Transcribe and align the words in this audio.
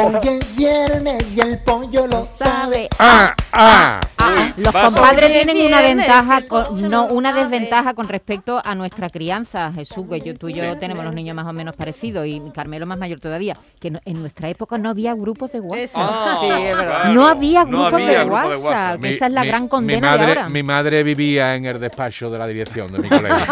Hoy 0.00 0.18
es 0.22 0.56
viernes 0.56 1.36
y 1.36 1.40
el 1.40 1.58
pollo 1.60 2.06
lo 2.06 2.28
sabe. 2.34 2.88
Ah, 2.98 3.34
ah. 3.52 4.00
Ah, 4.20 4.52
los 4.56 4.72
Vas- 4.74 4.92
compadres 4.94 5.30
Hoy 5.30 5.36
es 5.38 5.44
tienen 5.46 5.66
una 5.66 5.80
ventaja, 5.80 6.46
con- 6.48 6.82
no, 6.82 7.06
lo 7.08 7.14
una 7.14 7.30
sabe. 7.30 7.42
desventaja 7.42 7.94
con 7.94 8.08
respecto 8.08 8.60
a 8.64 8.74
nuestra 8.74 9.08
crianza, 9.10 9.72
Jesús, 9.74 10.06
que 10.10 10.20
yo, 10.20 10.34
tú 10.34 10.48
y 10.48 10.54
yo 10.54 10.78
tenemos 10.78 11.04
los 11.04 11.14
niños 11.14 11.34
más 11.34 11.46
o 11.46 11.52
menos 11.52 11.74
parecidos 11.76 12.26
y 12.26 12.40
Carmelo 12.54 12.84
más 12.86 12.98
mayor 12.98 13.20
todavía, 13.20 13.56
que 13.80 13.90
no- 13.90 14.00
en 14.04 14.20
nuestra 14.20 14.48
época 14.48 14.76
no 14.78 14.90
había 14.90 15.14
grupos 15.14 15.50
de 15.52 15.60
WhatsApp. 15.60 16.02
Ah, 16.10 16.36
Sí, 16.40 16.46
es 16.48 16.76
verdad. 16.76 16.84
claro. 17.00 17.14
No 17.14 17.26
había 17.26 17.64
No 17.64 17.70
grupos 17.70 17.92
había 17.94 18.06
de, 18.08 18.24
grupo 18.24 18.48
de 18.48 18.56
WhatsApp, 18.56 19.04
esa 19.04 19.26
es 19.26 19.32
la 19.32 19.40
Mi- 19.42 19.46
gran 19.48 19.62
mi 19.62 19.68
condena 19.68 20.06
madre, 20.10 20.26
de 20.26 20.32
ahora. 20.32 20.48
Mi 20.48 20.62
madre 20.62 21.02
vivía 21.02 21.54
en 21.54 21.64
el 21.66 21.80
despacho 21.80 22.28
de 22.30 22.38
la 22.38 22.46
dirección 22.46 22.92
de 22.92 22.98
mi 22.98 23.08
colegio. 23.08 23.46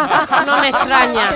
No 0.47 0.61
me 0.61 0.69
extraña. 0.69 1.29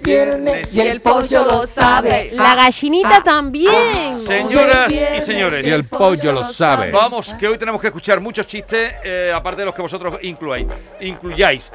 Viernes 0.00 0.74
y 0.74 0.80
el 0.80 1.00
pollo 1.00 1.44
lo 1.44 1.66
sabe. 1.66 2.30
La 2.34 2.56
gallinita 2.56 3.22
también. 3.22 4.16
Señoras 4.16 4.92
y 4.92 5.22
señores, 5.22 5.64
y 5.64 5.70
el 5.70 5.84
pollo 5.84 6.32
lo 6.32 6.44
sabe. 6.44 6.90
vamos, 6.90 7.32
que 7.34 7.46
hoy 7.46 7.56
tenemos 7.56 7.80
que 7.80 7.86
escuchar 7.88 8.20
muchos 8.20 8.46
chistes, 8.46 8.94
eh, 9.04 9.32
aparte 9.34 9.60
de 9.60 9.66
los 9.66 9.74
que 9.74 9.82
vosotros 9.82 10.18
incluáis, 10.22 10.66
incluyáis. 11.00 11.70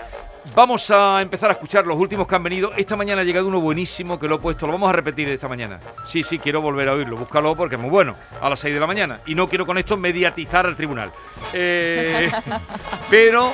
Vamos 0.55 0.89
a 0.91 1.21
empezar 1.21 1.49
a 1.51 1.53
escuchar 1.53 1.85
los 1.85 1.97
últimos 1.97 2.27
que 2.27 2.35
han 2.35 2.43
venido. 2.43 2.73
Esta 2.75 2.95
mañana 2.95 3.21
ha 3.21 3.23
llegado 3.23 3.47
uno 3.47 3.61
buenísimo 3.61 4.19
que 4.19 4.27
lo 4.27 4.35
he 4.35 4.39
puesto. 4.39 4.65
Lo 4.65 4.73
vamos 4.73 4.89
a 4.89 4.93
repetir 4.93 5.29
esta 5.29 5.47
mañana. 5.47 5.79
Sí, 6.03 6.23
sí, 6.23 6.39
quiero 6.39 6.61
volver 6.61 6.89
a 6.89 6.93
oírlo. 6.93 7.15
Búscalo 7.15 7.55
porque 7.55 7.75
es 7.75 7.81
muy 7.81 7.91
bueno. 7.91 8.15
A 8.41 8.49
las 8.49 8.59
6 8.59 8.73
de 8.73 8.79
la 8.79 8.87
mañana. 8.87 9.19
Y 9.27 9.35
no 9.35 9.47
quiero 9.47 9.65
con 9.65 9.77
esto 9.77 9.95
mediatizar 9.97 10.65
al 10.65 10.75
tribunal. 10.75 11.11
Eh, 11.53 12.29
pero 13.09 13.51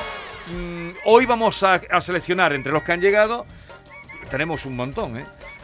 mm, 0.47 0.89
hoy 1.05 1.25
vamos 1.25 1.61
a, 1.61 1.81
a 1.91 2.01
seleccionar 2.01 2.53
entre 2.53 2.71
los 2.71 2.81
que 2.83 2.93
han 2.93 3.01
llegado. 3.01 3.45
Tenemos 4.29 4.65
un 4.65 4.75
montón, 4.75 5.17
¿eh? 5.17 5.23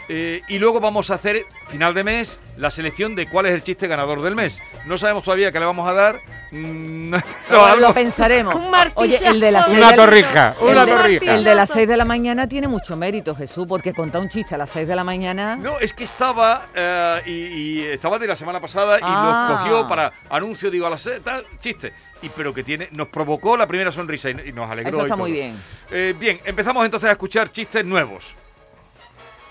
Eh, 0.10 0.42
y 0.50 0.60
luego 0.60 0.82
vamos 0.82 1.10
a 1.12 1.14
hacer, 1.16 1.46
final 1.70 1.94
de 1.94 2.04
mes, 2.04 2.38
la 2.58 2.70
selección 2.70 3.16
de 3.16 3.26
cuál 3.26 3.46
es 3.46 3.54
el 3.54 3.64
chiste 3.64 3.88
ganador 3.88 4.22
del 4.22 4.36
mes. 4.36 4.60
No 4.86 4.98
sabemos 4.98 5.24
todavía 5.24 5.50
qué 5.54 5.60
le 5.62 5.66
vamos 5.66 5.88
a 5.88 5.94
dar. 5.94 6.20
mm, 6.52 7.14
Lo, 7.52 7.66
algo- 7.66 7.88
lo 7.88 7.94
pensaremos. 7.94 8.54
Un. 8.56 8.74
Oye, 8.96 9.18
el 9.26 9.40
de 9.40 9.52
las 9.52 9.66
seis 9.68 9.78
Una 9.78 9.96
torrija, 9.96 10.56
el 10.62 10.68
una 10.68 10.86
de- 10.86 10.92
torrija. 10.92 11.36
El 11.36 11.44
de 11.46 11.56
las 11.56 11.70
6 11.70 11.88
de 11.88 11.96
la 11.96 12.04
mañana 12.04 12.48
tiene 12.50 12.68
mucho 12.68 12.98
mérito, 12.98 13.34
Jesús, 13.34 13.66
porque 13.68 13.94
contar 13.94 14.20
un 14.22 14.28
chiste 14.28 14.56
a 14.56 14.58
las 14.58 14.70
6 14.72 14.86
de 14.90 14.96
la 14.96 15.06
mañana. 15.06 15.56
No, 15.56 15.80
es 15.80 15.94
que 15.94 16.04
estaba 16.04 16.66
eh, 16.76 17.22
y, 17.26 17.32
y 17.32 17.82
estaba 17.86 18.20
de 18.20 18.28
la 18.28 18.36
semana 18.36 18.60
pasada 18.60 18.98
y 18.98 19.04
Ah. 19.04 19.48
nos 19.50 19.60
cogió 19.62 19.88
para 19.88 20.12
anuncio, 20.30 20.70
digo, 20.70 20.86
a 20.86 20.90
las 20.90 21.02
seis, 21.02 21.22
tal, 21.24 21.46
chiste. 21.62 21.94
Y 22.22 22.28
pero 22.30 22.54
que 22.54 22.64
tiene, 22.64 22.90
nos 22.92 23.08
provocó 23.08 23.56
la 23.56 23.68
primera 23.68 23.92
sonrisa 23.92 24.30
y, 24.30 24.50
y 24.50 24.52
nos 24.52 24.70
alegró. 24.70 24.90
Eso 24.90 25.00
y 25.00 25.04
está 25.04 25.16
todo. 25.16 25.24
muy 25.24 25.32
bien. 25.32 25.56
Eh, 25.92 26.14
bien, 26.20 26.42
empezamos 26.44 26.84
entonces 26.84 27.08
a 27.08 27.14
escuchar 27.14 27.50
chistes 27.54 27.86
nuevos. 27.86 28.36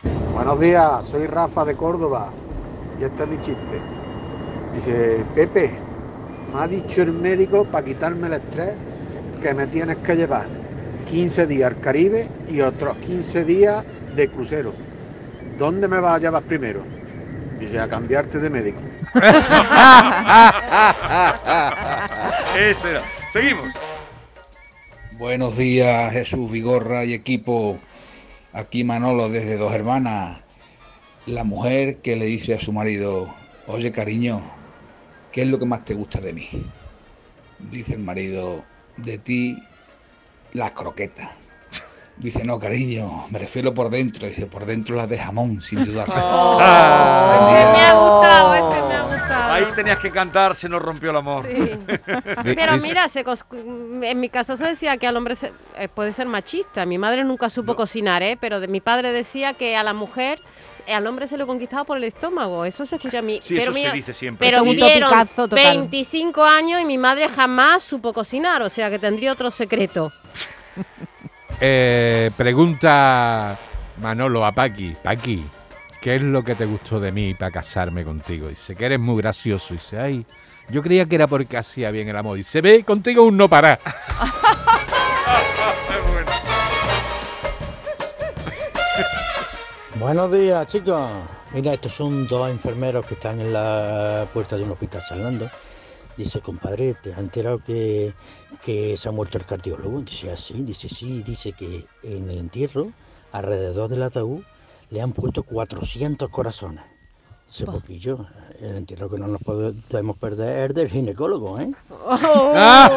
Buenos 0.02 0.58
días, 0.58 1.06
soy 1.06 1.26
Rafa 1.26 1.64
de 1.64 1.76
Córdoba 1.76 2.32
y 3.00 3.04
este 3.04 3.22
es 3.22 3.28
mi 3.28 3.36
chiste. 3.40 3.80
Dice, 4.74 5.24
Pepe, 5.34 5.72
me 6.52 6.60
ha 6.60 6.66
dicho 6.66 7.02
el 7.02 7.12
médico 7.12 7.64
para 7.64 7.84
quitarme 7.84 8.26
el 8.26 8.32
estrés 8.34 8.72
que 9.40 9.54
me 9.54 9.68
tienes 9.68 9.98
que 9.98 10.16
llevar 10.16 10.46
15 11.06 11.46
días 11.46 11.70
al 11.70 11.80
Caribe 11.80 12.28
y 12.48 12.60
otros 12.60 12.96
15 12.96 13.44
días 13.44 13.84
de 14.16 14.28
crucero. 14.28 14.72
¿Dónde 15.56 15.86
me 15.86 16.00
vas 16.00 16.16
a 16.16 16.18
llevar 16.18 16.42
primero? 16.42 16.82
Dice, 17.60 17.78
a 17.78 17.86
cambiarte 17.86 18.38
de 18.38 18.50
médico. 18.50 18.80
Este 22.58 22.90
era. 22.90 23.02
Seguimos. 23.30 23.70
Buenos 25.12 25.56
días, 25.56 26.12
Jesús 26.12 26.50
Vigorra 26.50 27.04
y 27.04 27.14
equipo. 27.14 27.78
Aquí 28.54 28.84
Manolo 28.84 29.30
desde 29.30 29.56
Dos 29.56 29.72
Hermanas. 29.74 30.42
La 31.26 31.42
mujer 31.42 32.02
que 32.02 32.16
le 32.16 32.26
dice 32.26 32.52
a 32.54 32.60
su 32.60 32.70
marido, 32.70 33.34
oye 33.66 33.92
cariño, 33.92 34.42
¿qué 35.30 35.42
es 35.42 35.48
lo 35.48 35.58
que 35.58 35.64
más 35.64 35.84
te 35.86 35.94
gusta 35.94 36.20
de 36.20 36.34
mí? 36.34 36.48
Dice 37.58 37.94
el 37.94 38.00
marido, 38.00 38.64
de 38.98 39.16
ti 39.18 39.56
las 40.52 40.72
croquetas. 40.72 41.41
Dice, 42.16 42.44
no, 42.44 42.58
cariño, 42.58 43.26
me 43.30 43.38
refiero 43.38 43.72
por 43.74 43.90
dentro. 43.90 44.26
Dice, 44.26 44.46
por 44.46 44.64
dentro 44.66 44.94
las 44.94 45.08
de 45.08 45.18
jamón, 45.18 45.60
sin 45.62 45.84
duda. 45.84 46.04
Ah. 46.64 47.48
Este 47.58 47.72
me 47.72 47.86
ha 47.86 47.92
gustado, 47.94 48.54
este 48.54 48.82
me 48.88 48.94
ha 48.94 49.02
gustado. 49.02 49.52
Ahí 49.52 49.64
tenías 49.74 49.98
que 49.98 50.10
cantar, 50.10 50.54
se 50.54 50.68
nos 50.68 50.80
rompió 50.82 51.10
el 51.10 51.16
amor. 51.16 51.46
Sí. 51.50 51.70
Pero 52.44 52.76
mira, 52.78 53.08
se 53.08 53.24
cos- 53.24 53.44
en 54.02 54.20
mi 54.20 54.28
casa 54.28 54.56
se 54.56 54.64
decía 54.64 54.96
que 54.98 55.06
al 55.06 55.16
hombre 55.16 55.36
se- 55.36 55.52
eh, 55.78 55.88
puede 55.88 56.12
ser 56.12 56.26
machista. 56.26 56.86
Mi 56.86 56.98
madre 56.98 57.24
nunca 57.24 57.50
supo 57.50 57.74
cocinar, 57.74 58.22
¿eh? 58.22 58.36
Pero 58.40 58.60
de, 58.60 58.68
mi 58.68 58.80
padre 58.80 59.12
decía 59.12 59.54
que 59.54 59.76
a 59.76 59.82
la 59.82 59.92
mujer, 59.94 60.40
al 60.92 61.06
hombre 61.06 61.26
se 61.26 61.36
lo 61.36 61.46
conquistaba 61.46 61.84
por 61.84 61.96
el 61.96 62.04
estómago. 62.04 62.64
Eso 62.64 62.86
se 62.86 62.96
escucha 62.96 63.18
a 63.18 63.22
mí. 63.22 63.40
Sí, 63.42 63.54
pero 63.56 63.72
eso 63.72 63.88
se 63.90 63.96
dice 63.96 64.12
siempre. 64.12 64.48
Pero 64.48 64.62
vivieron 64.62 65.10
topicazo 65.10 65.48
total. 65.48 65.78
25 65.78 66.44
años 66.44 66.80
y 66.80 66.84
mi 66.84 66.98
madre 66.98 67.28
jamás 67.28 67.82
supo 67.82 68.12
cocinar. 68.12 68.62
O 68.62 68.68
sea 68.70 68.90
que 68.90 68.98
tendría 68.98 69.32
otro 69.32 69.50
secreto. 69.50 70.12
Eh, 71.64 72.32
pregunta 72.36 73.56
Manolo 74.00 74.44
a 74.44 74.50
Paqui. 74.50 74.96
Paqui, 75.00 75.46
¿qué 76.00 76.16
es 76.16 76.22
lo 76.22 76.42
que 76.42 76.56
te 76.56 76.66
gustó 76.66 76.98
de 76.98 77.12
mí 77.12 77.34
para 77.34 77.52
casarme 77.52 78.02
contigo? 78.02 78.48
Dice 78.48 78.74
que 78.74 78.84
eres 78.86 78.98
muy 78.98 79.22
gracioso. 79.22 79.72
Dice, 79.72 79.96
ay, 79.96 80.26
yo 80.68 80.82
creía 80.82 81.06
que 81.06 81.14
era 81.14 81.28
porque 81.28 81.56
hacía 81.56 81.92
bien 81.92 82.08
el 82.08 82.16
amor. 82.16 82.36
Dice, 82.36 82.60
ve, 82.60 82.82
contigo 82.82 83.22
un 83.22 83.36
no 83.36 83.48
parar. 83.48 83.78
Buenos 90.00 90.32
días, 90.32 90.66
chicos. 90.66 91.12
Mira, 91.52 91.74
estos 91.74 91.92
son 91.92 92.26
dos 92.26 92.50
enfermeros 92.50 93.06
que 93.06 93.14
están 93.14 93.40
en 93.40 93.52
la 93.52 94.26
puerta 94.34 94.56
de 94.56 94.64
un 94.64 94.72
hospital 94.72 95.00
charlando. 95.08 95.48
Dice, 96.16 96.40
compadre, 96.40 96.94
¿te 96.94 97.12
has 97.12 97.18
enterado 97.18 97.58
que, 97.58 98.12
que 98.62 98.96
se 98.96 99.08
ha 99.08 99.12
muerto 99.12 99.38
el 99.38 99.46
cardiólogo? 99.46 100.02
Dice, 100.02 100.30
así, 100.30 100.54
dice, 100.62 100.88
sí, 100.88 101.22
dice 101.22 101.52
que 101.52 101.86
en 102.02 102.28
el 102.28 102.38
entierro, 102.38 102.92
alrededor 103.32 103.88
del 103.88 104.02
ataúd, 104.02 104.42
le 104.90 105.00
han 105.00 105.12
puesto 105.12 105.42
400 105.42 106.28
corazones. 106.28 106.84
Ese 107.48 107.64
poquillo, 107.66 108.26
el 108.60 108.76
entierro 108.76 109.10
que 109.10 109.18
no 109.18 109.26
nos 109.26 109.42
podemos 109.42 110.16
perder 110.16 110.58
es 110.58 110.70
el 110.70 110.74
del 110.74 110.88
ginecólogo, 110.88 111.58
¿eh? 111.60 111.70
Ah, 111.90 112.90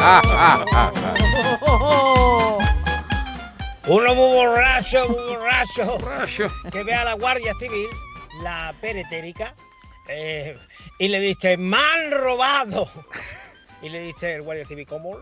ah, 0.00 0.22
ah, 0.32 0.64
ah. 0.74 0.92
Uno 3.88 4.14
muy 4.14 4.36
borracho, 4.36 5.08
muy 5.08 5.34
borracho, 5.34 5.98
Rayo. 5.98 6.48
que 6.70 6.82
ve 6.82 6.94
a 6.94 7.04
la 7.04 7.14
Guardia 7.14 7.52
Civil, 7.58 7.86
la 8.42 8.72
peretérica, 8.80 9.54
eh, 10.10 10.56
y 10.98 11.08
le 11.08 11.20
dice, 11.20 11.56
me 11.56 11.78
robado. 12.10 12.90
Y 13.82 13.88
le 13.88 14.00
dice 14.00 14.34
el 14.34 14.42
Guardia 14.42 14.66
Civil, 14.66 14.86
¿cómo? 14.86 15.18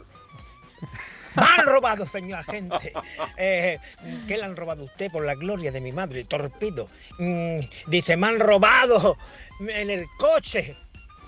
Me 1.37 1.43
han 1.45 1.67
robado, 1.67 2.07
señor 2.07 2.41
agente. 2.41 2.93
Eh, 3.37 3.79
¿Qué 4.27 4.37
le 4.37 4.45
han 4.45 4.57
robado 4.57 4.83
a 4.83 4.87
usted 4.87 5.11
por 5.13 5.25
la 5.25 5.35
gloria 5.35 5.71
de 5.71 5.81
mi 5.81 5.93
madre? 5.93 6.25
Torpido. 6.25 6.89
Mm, 7.19 7.61
dice, 7.87 8.17
me 8.17 8.37
robado 8.39 9.17
en 9.61 9.91
el 9.91 10.07
coche. 10.19 10.77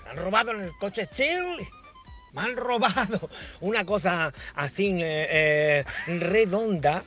Han 0.09 0.17
robado 0.17 0.51
en 0.51 0.61
el 0.61 0.71
coche, 0.77 1.07
sí. 1.11 1.29
Me 2.33 2.41
han 2.43 2.55
robado 2.55 3.29
una 3.59 3.83
cosa 3.85 4.33
así 4.55 4.87
eh, 5.01 5.27
eh, 5.29 5.85
redonda 6.19 7.03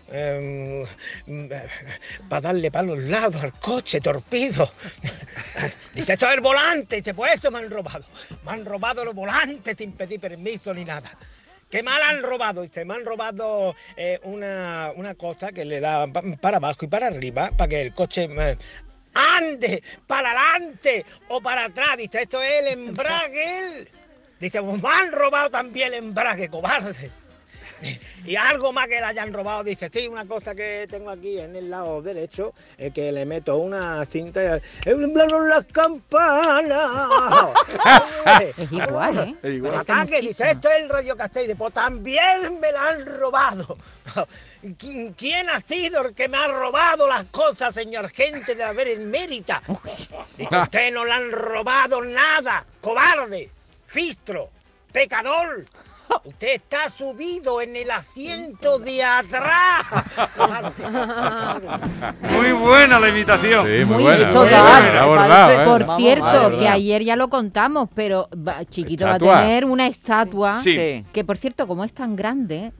para 2.29 2.41
darle 2.43 2.71
para 2.71 2.87
los 2.89 2.99
lados 2.99 3.37
al 3.43 3.53
coche, 3.53 4.01
torpido. 4.01 4.71
Dice, 5.95 6.13
esto 6.13 6.29
es 6.29 6.35
el 6.35 6.41
volante. 6.41 6.97
Dice, 6.97 7.15
pues 7.15 7.35
esto 7.35 7.51
me 7.51 7.59
han 7.59 7.71
robado. 7.71 8.05
Me 8.45 8.53
han 8.53 8.65
robado 8.67 9.05
los 9.05 9.15
volantes 9.15 9.77
sin 9.79 9.93
pedir 9.93 10.21
permiso 10.21 10.75
ni 10.75 10.85
nada. 10.85 11.11
¿Qué 11.71 11.83
mal 11.83 12.03
han 12.03 12.23
robado? 12.23 12.61
Dice, 12.63 12.85
me 12.85 12.95
han 12.95 13.05
robado 13.07 13.75
eh, 13.97 14.21
una, 14.25 14.93
una 14.95 15.15
cosa 15.15 15.51
que 15.53 15.65
le 15.65 15.81
da 15.81 16.07
pa- 16.07 16.23
para 16.41 16.59
abajo 16.59 16.85
y 16.85 16.89
para 16.89 17.07
arriba 17.07 17.51
para 17.57 17.69
que 17.69 17.81
el 17.83 17.95
coche 17.95 18.29
eh, 18.31 18.59
ande 19.15 19.83
para 20.07 20.33
adelante 20.33 21.05
o 21.29 21.41
para 21.41 21.65
atrás. 21.65 21.97
Dice, 21.97 22.23
esto 22.23 22.43
es 22.43 22.61
el 22.61 22.69
embrague. 22.69 23.89
Dice, 24.45 24.61
pues 24.63 24.83
me 24.83 24.89
han 24.91 25.11
robado 25.11 25.49
también 25.49 25.89
el 25.89 26.05
embrague, 26.05 26.51
cobarde. 26.51 27.11
Y 28.25 28.37
algo 28.37 28.73
más 28.73 28.87
que 28.89 28.95
le 29.01 29.05
hayan 29.05 29.33
robado, 29.33 29.65
dice, 29.65 29.91
sí, 29.93 30.07
una 30.07 30.25
cosa 30.27 30.55
que 30.55 30.87
tengo 30.91 31.11
aquí 31.11 31.39
en 31.39 31.55
el 31.57 31.69
lado 31.71 32.01
derecho, 32.01 32.55
es 32.79 32.93
que 32.95 33.11
le 33.13 33.27
meto 33.27 33.57
una 33.57 34.05
cinta 34.07 34.57
y 34.59 34.81
¡Temblaron 34.83 35.49
las 35.49 35.65
campanas! 35.67 37.09
Es 38.57 38.73
igual, 38.73 39.19
¿eh? 39.19 39.35
Es 39.43 39.53
igual. 39.55 39.79
Ataque, 39.81 40.21
dice, 40.21 40.51
esto 40.53 40.69
es 40.71 40.83
el 40.83 40.89
Radio 40.89 41.17
Castell. 41.17 41.43
Dice, 41.45 41.57
pues 41.57 41.75
también 41.75 42.59
me 42.61 42.73
la 42.73 42.89
han 42.91 43.05
robado. 43.07 43.77
¿Qui- 44.63 45.13
¿Quién 45.17 45.51
ha 45.51 45.61
sido 45.61 46.07
el 46.07 46.15
que 46.15 46.29
me 46.29 46.39
ha 46.39 46.49
robado 46.49 47.07
las 47.09 47.25
cosas, 47.27 47.75
señor 47.75 48.09
gente 48.11 48.55
de 48.55 48.63
haber 48.63 48.89
en 48.89 49.11
mérita? 49.11 49.61
Dice, 50.39 50.57
usted 50.57 50.93
no 50.93 51.05
le 51.05 51.13
han 51.13 51.31
robado 51.33 52.03
nada, 52.03 52.65
cobarde, 52.81 53.51
fistro, 53.95 54.51
pecador. 54.93 55.65
Usted 56.25 56.49
está 56.57 56.91
subido 56.91 57.61
en 57.63 57.77
el 57.77 57.91
asiento 57.91 58.79
de 58.81 59.03
atrás. 59.05 59.85
Muy 62.33 62.53
buena 62.53 62.99
la 63.01 63.09
imitación. 63.09 63.67
Sí, 63.67 63.85
muy, 63.87 63.95
Muy 63.95 64.03
buena. 64.03 64.31
total. 64.31 64.51
muy 64.51 64.51
buena, 64.61 64.81
bien 64.81 64.97
abordado, 64.97 65.51
¿eh? 65.53 65.65
Por 65.65 65.97
cierto, 65.97 66.25
vamos. 66.27 66.59
que 66.59 66.69
ayer 66.69 67.05
ya 67.05 67.17
lo 67.17 67.29
contamos, 67.29 67.89
pero 67.95 68.29
Chiquito 68.71 69.07
Estatua. 69.07 69.33
va 69.33 69.39
a 69.39 69.43
tener 69.43 69.65
una 69.65 69.87
estatua 69.87 70.57
Sí. 70.57 71.05
Que, 71.13 71.25
por 71.25 71.39
cierto, 71.39 71.67
como 71.67 71.85
es 71.85 71.93
tan 71.95 72.17
grande, 72.17 72.73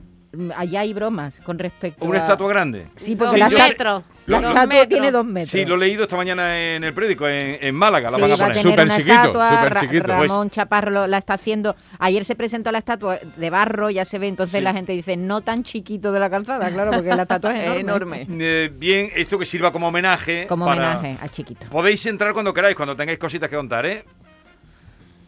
allá 0.55 0.81
hay 0.81 0.93
bromas 0.93 1.39
con 1.41 1.57
respecto 1.59 2.03
Una 2.05 2.19
a... 2.19 2.21
estatua 2.23 2.47
grande. 2.49 2.87
Sí, 2.95 3.15
Dos 3.15 3.27
porque 3.27 3.39
la, 3.39 3.49
yo- 3.49 3.57
esta- 3.57 3.69
metros. 3.69 4.03
la 4.27 4.37
dos 4.41 4.49
estatua 4.49 4.65
metros. 4.67 4.89
tiene 4.89 5.11
dos 5.11 5.25
metros. 5.25 5.49
Sí, 5.49 5.65
lo 5.65 5.75
he 5.75 5.77
leído 5.77 6.03
esta 6.03 6.15
mañana 6.17 6.57
en 6.75 6.83
el 6.83 6.93
periódico, 6.93 7.27
en, 7.27 7.57
en 7.61 7.75
Málaga. 7.75 8.11
La 8.11 8.15
Sí, 8.17 8.21
van 8.23 8.31
a 8.31 8.37
poner. 8.37 8.55
Súper 8.57 8.85
una 8.85 8.95
chiquito, 8.97 9.15
estatua, 9.15 9.49
súper 9.49 9.73
Ra- 9.73 9.81
chiquito. 9.81 10.07
Ramón 10.07 10.49
Chaparro 10.49 10.91
lo- 10.91 11.07
la 11.07 11.17
está 11.17 11.33
haciendo. 11.35 11.75
Ayer 11.99 12.25
se 12.25 12.35
presentó 12.35 12.71
la 12.71 12.79
estatua 12.79 13.19
de 13.35 13.49
barro, 13.49 13.89
ya 13.89 14.05
se 14.05 14.19
ve, 14.19 14.27
entonces 14.27 14.57
Sí. 14.57 14.61
la 14.63 14.73
gente 14.73 14.93
dice, 14.93 15.17
no 15.17 15.41
tan 15.41 15.63
chiquito 15.63 16.11
de 16.11 16.19
la 16.19 16.29
calzada, 16.29 16.69
claro, 16.71 16.91
porque 16.91 17.09
la 17.15 17.21
estatua 17.23 17.55
es 17.57 17.63
Es 17.63 17.79
enorme. 17.81 18.21
enorme. 18.23 18.27
Eh, 18.45 18.71
bien, 18.75 19.09
esto 19.15 19.37
que 19.39 19.45
sirva 19.45 19.71
como 19.71 19.87
homenaje. 19.87 20.47
Como 20.47 20.65
para- 20.65 20.99
homenaje 20.99 21.23
a 21.23 21.29
Chiquito. 21.29 21.67
Podéis 21.69 22.05
entrar 22.05 22.33
cuando 22.33 22.53
queráis, 22.53 22.75
cuando 22.75 22.95
tengáis 22.95 23.17
cositas 23.19 23.49
que 23.49 23.55
contar, 23.55 23.85
¿eh? 23.85 24.03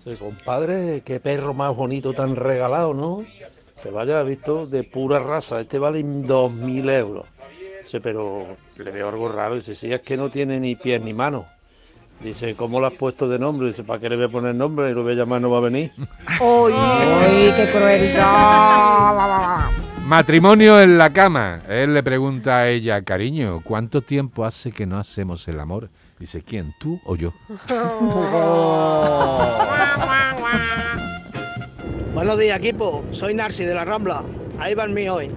Sí, 0.03 0.15
compadre, 0.17 1.01
qué 1.05 1.19
perro 1.19 1.53
más 1.53 1.75
bonito 1.75 2.13
tan 2.13 2.35
regalado, 2.37 2.93
¿no? 2.93 3.25
Se 3.77 3.91
vaya 3.91 4.23
visto 4.23 4.65
de 4.65 4.83
pura 4.83 5.19
raza. 5.19 5.61
Este 5.61 5.77
vale 5.77 6.03
2.000 6.03 6.89
euros. 6.97 7.25
Dice, 7.83 8.01
pero 8.01 8.57
le 8.75 8.91
veo 8.91 9.09
algo 9.09 9.29
raro. 9.29 9.53
Dice, 9.53 9.75
sí, 9.75 9.93
es 9.93 10.01
que 10.01 10.17
no 10.17 10.31
tiene 10.31 10.59
ni 10.59 10.75
pies 10.75 10.99
ni 10.99 11.13
manos. 11.13 11.45
Dice, 12.19 12.55
¿cómo 12.55 12.79
lo 12.79 12.87
has 12.87 12.93
puesto 12.93 13.29
de 13.29 13.37
nombre? 13.37 13.67
Dice, 13.67 13.83
¿para 13.83 13.99
qué 13.99 14.09
le 14.09 14.15
voy 14.15 14.25
a 14.25 14.29
poner 14.29 14.55
nombre? 14.55 14.89
Y 14.89 14.95
lo 14.95 15.03
voy 15.03 15.11
a 15.13 15.15
llamar, 15.17 15.39
no 15.41 15.51
va 15.51 15.59
a 15.59 15.61
venir. 15.61 15.91
¡Uy, 16.41 16.73
qué 17.55 17.69
crueldad! 17.71 19.69
Matrimonio 20.05 20.81
en 20.81 20.97
la 20.97 21.13
cama. 21.13 21.61
Él 21.69 21.93
le 21.93 22.01
pregunta 22.01 22.57
a 22.57 22.69
ella, 22.69 23.03
cariño, 23.03 23.61
¿cuánto 23.63 24.01
tiempo 24.01 24.43
hace 24.43 24.71
que 24.71 24.87
no 24.87 24.97
hacemos 24.97 25.47
el 25.47 25.59
amor? 25.59 25.91
Dice, 26.17 26.41
¿quién? 26.41 26.73
¿Tú 26.79 26.99
o 27.05 27.15
yo? 27.15 27.31
Buenos 32.17 32.39
días, 32.39 32.57
equipo. 32.57 33.05
Soy 33.11 33.35
Narci 33.35 33.63
de 33.63 33.75
la 33.75 33.85
Rambla. 33.85 34.23
Ahí 34.57 34.73
va 34.73 34.85
el 34.85 34.89
mío 34.89 35.13
hoy. 35.13 35.29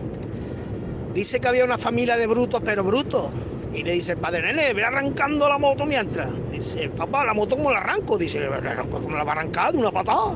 Dice 1.13 1.39
que 1.39 1.47
había 1.47 1.63
una 1.63 1.77
familia 1.77 2.17
de 2.17 2.27
brutos, 2.27 2.63
pero 2.65 2.83
brutos. 2.83 3.29
Y 3.75 3.83
le 3.83 3.93
dice 3.93 4.17
padre, 4.17 4.41
nene, 4.41 4.73
ve 4.73 4.83
arrancando 4.83 5.47
la 5.47 5.59
moto 5.59 5.85
mientras. 5.85 6.31
Dice, 6.51 6.89
papá, 6.89 7.27
¿la 7.27 7.35
moto 7.35 7.59
cómo 7.59 7.71
la 7.71 7.81
arranco? 7.81 8.17
Dice, 8.17 8.49
¿cómo 8.91 9.15
la 9.15 9.25
va 9.25 9.33
a 9.33 9.35
arrancar? 9.35 9.73
De 9.73 9.79
una 9.79 9.91
patada. 9.91 10.33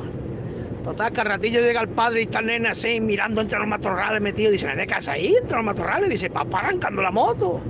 Total, 0.84 1.12
que 1.12 1.24
ratillo 1.24 1.60
llega 1.62 1.80
el 1.80 1.88
padre 1.88 2.20
y 2.20 2.24
está 2.24 2.40
el 2.40 2.46
nene 2.48 2.68
así, 2.68 3.00
mirando 3.00 3.40
entre 3.40 3.58
los 3.58 3.66
matorrales 3.66 4.20
metido. 4.20 4.50
Dice, 4.52 4.66
nene, 4.66 4.86
¿qué 4.86 4.96
haces 4.96 5.08
ahí 5.08 5.34
entre 5.40 5.56
los 5.56 5.64
matorrales? 5.64 6.10
Dice, 6.10 6.28
papá, 6.28 6.58
arrancando 6.58 7.00
la 7.00 7.10
moto. 7.10 7.62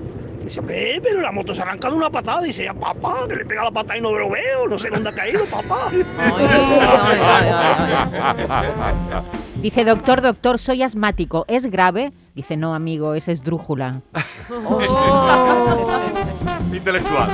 Dice, 0.44 0.60
"Ve, 0.60 1.00
pero 1.02 1.22
la 1.22 1.32
moto 1.32 1.54
se 1.54 1.62
arranca 1.62 1.88
de 1.88 1.96
una 1.96 2.10
patada. 2.10 2.42
Dice, 2.42 2.64
ya, 2.64 2.74
papá, 2.74 3.26
que 3.26 3.36
le 3.36 3.46
pega 3.46 3.64
la 3.64 3.70
patada 3.70 3.96
y 3.96 4.02
no 4.02 4.12
lo 4.12 4.28
veo. 4.28 4.68
No 4.68 4.78
sé 4.78 4.90
dónde 4.90 5.08
ha 5.08 5.14
caído, 5.14 5.46
papá. 5.46 5.90
Dice, 9.62 9.84
doctor, 9.86 10.20
doctor, 10.20 10.58
soy 10.58 10.82
asmático. 10.82 11.46
¿Es 11.48 11.70
grave? 11.70 12.12
Dice, 12.34 12.58
no, 12.58 12.74
amigo, 12.74 13.14
es 13.14 13.28
esdrújula. 13.28 14.02
Intelectual. 16.74 17.30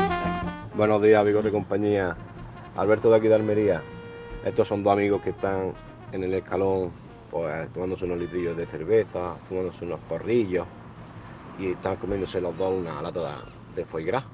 Buenos 0.77 1.03
días, 1.03 1.21
amigos 1.21 1.43
de 1.43 1.51
compañía. 1.51 2.17
Alberto 2.77 3.11
de 3.11 3.17
aquí 3.17 3.27
de 3.27 3.35
Almería. 3.35 3.83
Estos 4.45 4.69
son 4.69 4.85
dos 4.85 4.93
amigos 4.93 5.21
que 5.23 5.31
están 5.31 5.73
en 6.13 6.23
el 6.23 6.33
escalón, 6.35 6.93
pues 7.33 7.69
tomándose 7.73 8.05
unos 8.05 8.19
litrillos 8.19 8.57
de 8.57 8.67
cerveza, 8.67 9.35
fumándose 9.49 9.85
unos 9.85 9.99
porrillos 10.09 10.69
y 11.61 11.73
están 11.73 11.97
comiéndose 11.97 12.41
los 12.41 12.57
dos 12.57 12.73
una 12.73 13.03
lata 13.03 13.21
de, 13.21 13.83
de 13.83 13.85
foie 13.85 14.07
gras 14.07 14.25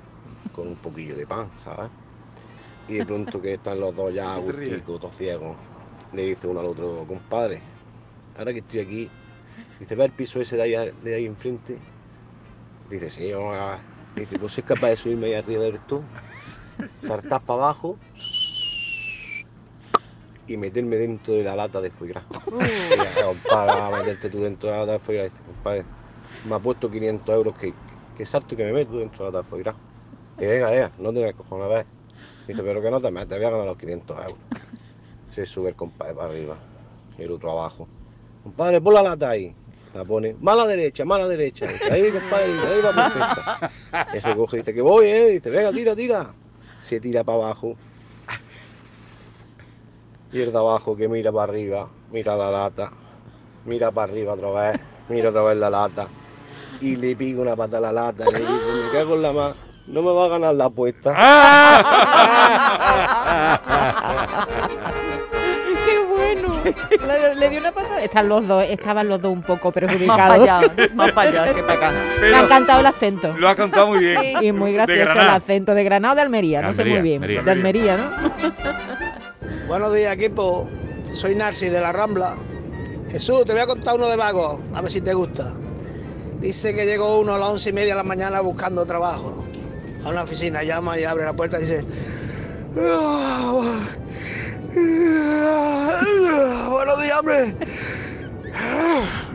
con 0.55 0.69
un 0.69 0.76
poquillo 0.76 1.17
de 1.17 1.26
pan, 1.26 1.50
¿sabes? 1.62 1.90
Y 2.88 2.94
de 2.94 3.05
pronto 3.05 3.43
que 3.43 3.55
están 3.55 3.81
los 3.81 3.94
dos 3.94 4.14
ya 4.14 4.34
agusticos, 4.37 5.00
todos 5.00 5.17
ciegos, 5.17 5.56
le 6.12 6.23
dice 6.23 6.46
uno 6.46 6.61
al 6.61 6.67
otro, 6.67 7.05
compadre, 7.06 7.61
ahora 8.38 8.52
que 8.52 8.61
estoy 8.61 8.81
aquí, 8.81 9.11
dice, 9.81 9.96
ve 9.96 10.05
el 10.05 10.12
piso 10.12 10.40
ese 10.40 10.56
de 10.56 10.62
ahí, 10.62 10.93
de 11.02 11.14
ahí 11.14 11.26
enfrente. 11.26 11.78
Dice, 12.88 13.11
sí, 13.11 13.32
vamos 13.32 13.56
a. 13.56 13.78
Dice, 14.14 14.38
pues 14.38 14.56
es 14.56 14.64
capaz 14.64 14.88
de 14.90 14.96
subirme 14.96 15.26
ahí 15.26 15.34
arriba 15.34 15.64
del 15.64 15.81
tú, 15.81 16.02
saltar 17.06 17.43
para 17.43 17.64
abajo 17.64 17.99
y 20.46 20.56
meterme 20.56 20.96
dentro 20.96 21.34
de 21.34 21.43
la 21.43 21.56
lata 21.56 21.81
de 21.81 21.90
foie 21.90 22.12
gras. 22.12 22.25
Y, 22.46 23.23
compadre, 23.23 23.96
meterte 23.96 24.31
tú 24.31 24.40
dentro 24.40 24.70
de 24.70 24.76
la 24.76 24.81
lata 24.82 24.93
de 24.93 24.99
foie 25.00 25.19
gras. 25.19 25.32
Dice, 25.32 25.44
compadre, 25.44 25.84
me 26.46 26.54
ha 26.54 26.58
puesto 26.58 26.90
500 26.90 27.34
euros 27.34 27.54
que, 27.58 27.75
que 28.16 28.25
salto 28.25 28.54
y 28.54 28.56
que 28.56 28.64
me 28.64 28.72
meto 28.72 28.98
dentro 28.98 29.31
de 29.31 29.32
la 29.32 29.58
gras. 29.58 29.76
Y 30.38 30.44
venga, 30.44 30.70
venga, 30.70 30.90
no 30.98 31.12
tengas 31.12 31.34
cojones 31.34 31.64
a 31.66 31.69
ver. 31.69 31.87
Dice, 32.46 32.62
pero 32.62 32.81
que 32.81 32.90
no 32.90 33.00
te 33.00 33.10
metes, 33.10 33.37
voy 33.37 33.44
a 33.44 33.50
ganar 33.50 33.66
los 33.66 33.76
500 33.76 34.16
euros. 34.19 34.38
Se 35.34 35.46
sube 35.46 35.70
el 35.70 35.75
compadre 35.75 36.14
para 36.14 36.28
arriba 36.28 36.56
y 37.19 37.22
el 37.22 37.32
otro 37.32 37.50
abajo. 37.50 37.88
Compadre, 38.43 38.81
pon 38.81 38.94
la 38.94 39.02
lata 39.02 39.31
ahí. 39.31 39.54
La 39.94 40.04
pone, 40.04 40.37
mala 40.40 40.66
derecha, 40.66 41.04
mala 41.04 41.26
derecha. 41.26 41.66
Dice, 41.66 41.90
ahí, 41.90 42.10
compadre, 42.12 42.44
ahí 42.44 42.81
va 42.82 42.94
perfecta. 42.94 43.70
Eso 44.14 44.37
coge 44.37 44.56
y 44.56 44.60
dice, 44.60 44.75
que 44.75 44.82
voy, 44.82 45.06
eh. 45.06 45.31
Dice, 45.31 45.50
venga, 45.50 45.72
tira, 45.72 45.96
tira. 45.96 46.34
Se 46.81 47.00
tira 47.00 47.25
para 47.25 47.38
abajo. 47.38 47.75
Y 50.32 50.40
el 50.40 50.52
de 50.52 50.58
abajo 50.58 50.96
que 50.96 51.08
mira 51.08 51.32
para 51.32 51.50
arriba, 51.50 51.88
mira 52.12 52.37
la 52.37 52.50
lata, 52.50 52.90
mira 53.64 53.90
para 53.90 54.12
arriba 54.12 54.34
otra 54.34 54.50
vez, 54.50 54.81
mira 55.08 55.31
otra 55.31 55.42
vez 55.42 55.56
la 55.56 55.70
lata. 55.70 56.08
Y 56.81 56.96
le 56.96 57.17
pica 57.17 57.40
una 57.40 57.56
pata 57.56 57.78
a 57.78 57.81
la 57.81 57.93
lata 57.93 58.25
y 58.28 58.32
le 58.32 58.38
dice, 58.40 58.52
me 58.84 58.90
cago 58.93 59.14
en 59.14 59.23
la 59.23 59.32
más, 59.32 59.55
no 59.87 60.02
me 60.02 60.12
va 60.12 60.25
a 60.26 60.28
ganar 60.28 60.55
la 60.55 60.67
apuesta. 60.67 61.12
¡Qué 65.87 65.99
bueno! 66.08 66.55
Le, 67.06 67.34
le 67.37 67.49
dio 67.49 67.61
una 67.61 67.73
patada. 67.73 68.00
Están 68.02 68.28
los 68.28 68.46
dos, 68.46 68.64
estaban 68.69 69.08
los 69.08 69.20
dos 69.23 69.32
un 69.32 69.43
poco 69.43 69.69
Más 69.69 69.75
perjudicados. 69.75 70.38
para 70.46 70.58
allá, 70.58 70.73
más 70.94 71.12
para 71.12 71.31
allá 71.44 71.55
que 71.55 71.62
para 71.62 71.75
acá. 71.75 71.93
Me 72.20 72.34
ha 72.37 72.40
encantado 72.43 72.81
el 72.81 72.87
acento. 72.87 73.32
Lo 73.37 73.49
ha 73.49 73.55
cantado 73.55 73.87
muy 73.88 74.00
bien. 74.00 74.43
Y 74.43 74.52
muy 74.52 74.73
De 74.73 74.76
gracioso 74.78 75.12
el 75.12 75.28
acento 75.28 75.75
de 75.75 75.84
Granada 75.84 76.12
o 76.12 76.17
de 76.17 76.23
Almería, 76.23 76.62
no 76.62 76.75
sé 76.75 76.82
Almería, 76.82 77.00
muy 77.00 77.08
bien. 77.08 77.23
Almería. 77.23 77.43
De 77.43 77.50
Almería, 77.50 77.96
¿no? 77.96 78.11
Buenos 79.69 79.94
días, 79.94 80.14
equipo. 80.14 80.69
Soy 81.12 81.34
Narci 81.34 81.69
de 81.69 81.81
la 81.81 81.93
Rambla. 81.93 82.37
Jesús, 83.11 83.44
te 83.44 83.52
voy 83.52 83.62
a 83.62 83.67
contar 83.67 83.94
uno 83.94 84.08
de 84.08 84.17
vago, 84.17 84.61
a 84.75 84.81
ver 84.82 84.90
si 84.90 85.00
te 85.00 85.14
gusta. 85.14 85.52
Dice 86.40 86.74
que 86.74 86.84
llegó 86.84 87.18
uno 87.20 87.34
a 87.34 87.38
las 87.38 87.48
once 87.48 87.70
y 87.70 87.72
media 87.72 87.94
de 87.94 87.96
la 87.96 88.02
mañana 88.02 88.40
buscando 88.40 88.84
trabajo. 88.86 89.44
A 90.04 90.10
una 90.10 90.22
oficina, 90.22 90.62
llama 90.62 90.99
y 90.99 91.04
abre 91.04 91.25
la 91.25 91.32
puerta 91.32 91.58
y 91.58 91.62
dice... 91.62 91.84
Buenos 96.68 97.02
días, 97.02 97.18
hombre. 97.18 97.56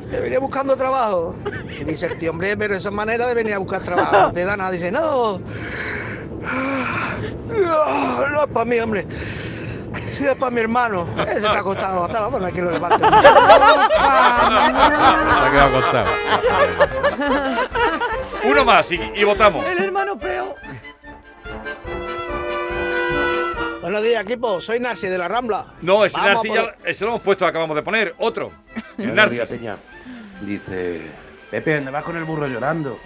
Que 0.09 0.19
venía 0.19 0.39
buscando 0.39 0.75
trabajo. 0.75 1.35
Y 1.79 1.83
dice 1.83 2.05
el 2.05 2.17
tío, 2.17 2.31
hombre, 2.31 2.55
pero 2.55 2.75
esa 2.75 2.91
manera 2.91 3.27
de 3.27 3.33
venir 3.33 3.55
a 3.55 3.57
buscar 3.57 3.81
trabajo 3.81 4.11
no 4.11 4.31
te 4.31 4.45
da 4.45 4.55
nada. 4.55 4.71
Dice, 4.71 4.91
no. 4.91 5.39
No 7.49 8.43
es 8.43 8.49
para 8.53 8.65
mí, 8.65 8.79
hombre. 8.79 9.05
Es 10.27 10.35
para 10.35 10.51
mi 10.51 10.61
hermano. 10.61 11.07
Ese 11.27 11.37
está 11.47 11.59
acostado 11.59 12.03
hasta 12.03 12.19
la 12.19 12.27
hora 12.27 12.51
que 12.51 12.61
lo 12.61 12.69
levante. 12.71 12.99
Se 12.99 13.05
ha 13.15 13.21
quedado 15.51 15.77
acostado. 15.77 16.07
Uno 18.43 18.65
más 18.65 18.91
y, 18.91 18.99
y 19.15 19.23
votamos. 19.23 19.65
El 19.65 19.79
hermano 19.79 20.17
peor. 20.19 20.55
Buenos 23.81 24.03
días, 24.03 24.23
equipo. 24.23 24.61
Soy 24.61 24.79
Narci 24.79 25.07
de 25.07 25.17
la 25.17 25.27
Rambla. 25.27 25.73
No, 25.81 26.05
ese 26.05 26.17
Vamos 26.17 26.33
Narci 26.35 26.53
ya 26.53 26.75
ese 26.85 27.03
lo 27.03 27.11
hemos 27.11 27.23
puesto, 27.23 27.45
acabamos 27.45 27.75
de 27.75 27.81
poner. 27.81 28.15
Otro. 28.19 28.51
El 28.97 29.15
Narci. 29.15 29.35
días, 29.35 29.49
Peña. 29.49 29.77
Dice, 30.41 31.01
Pepe, 31.49 31.75
¿dónde 31.75 31.91
vas 31.91 32.03
con 32.03 32.15
el 32.15 32.23
burro 32.25 32.47
llorando? 32.47 32.99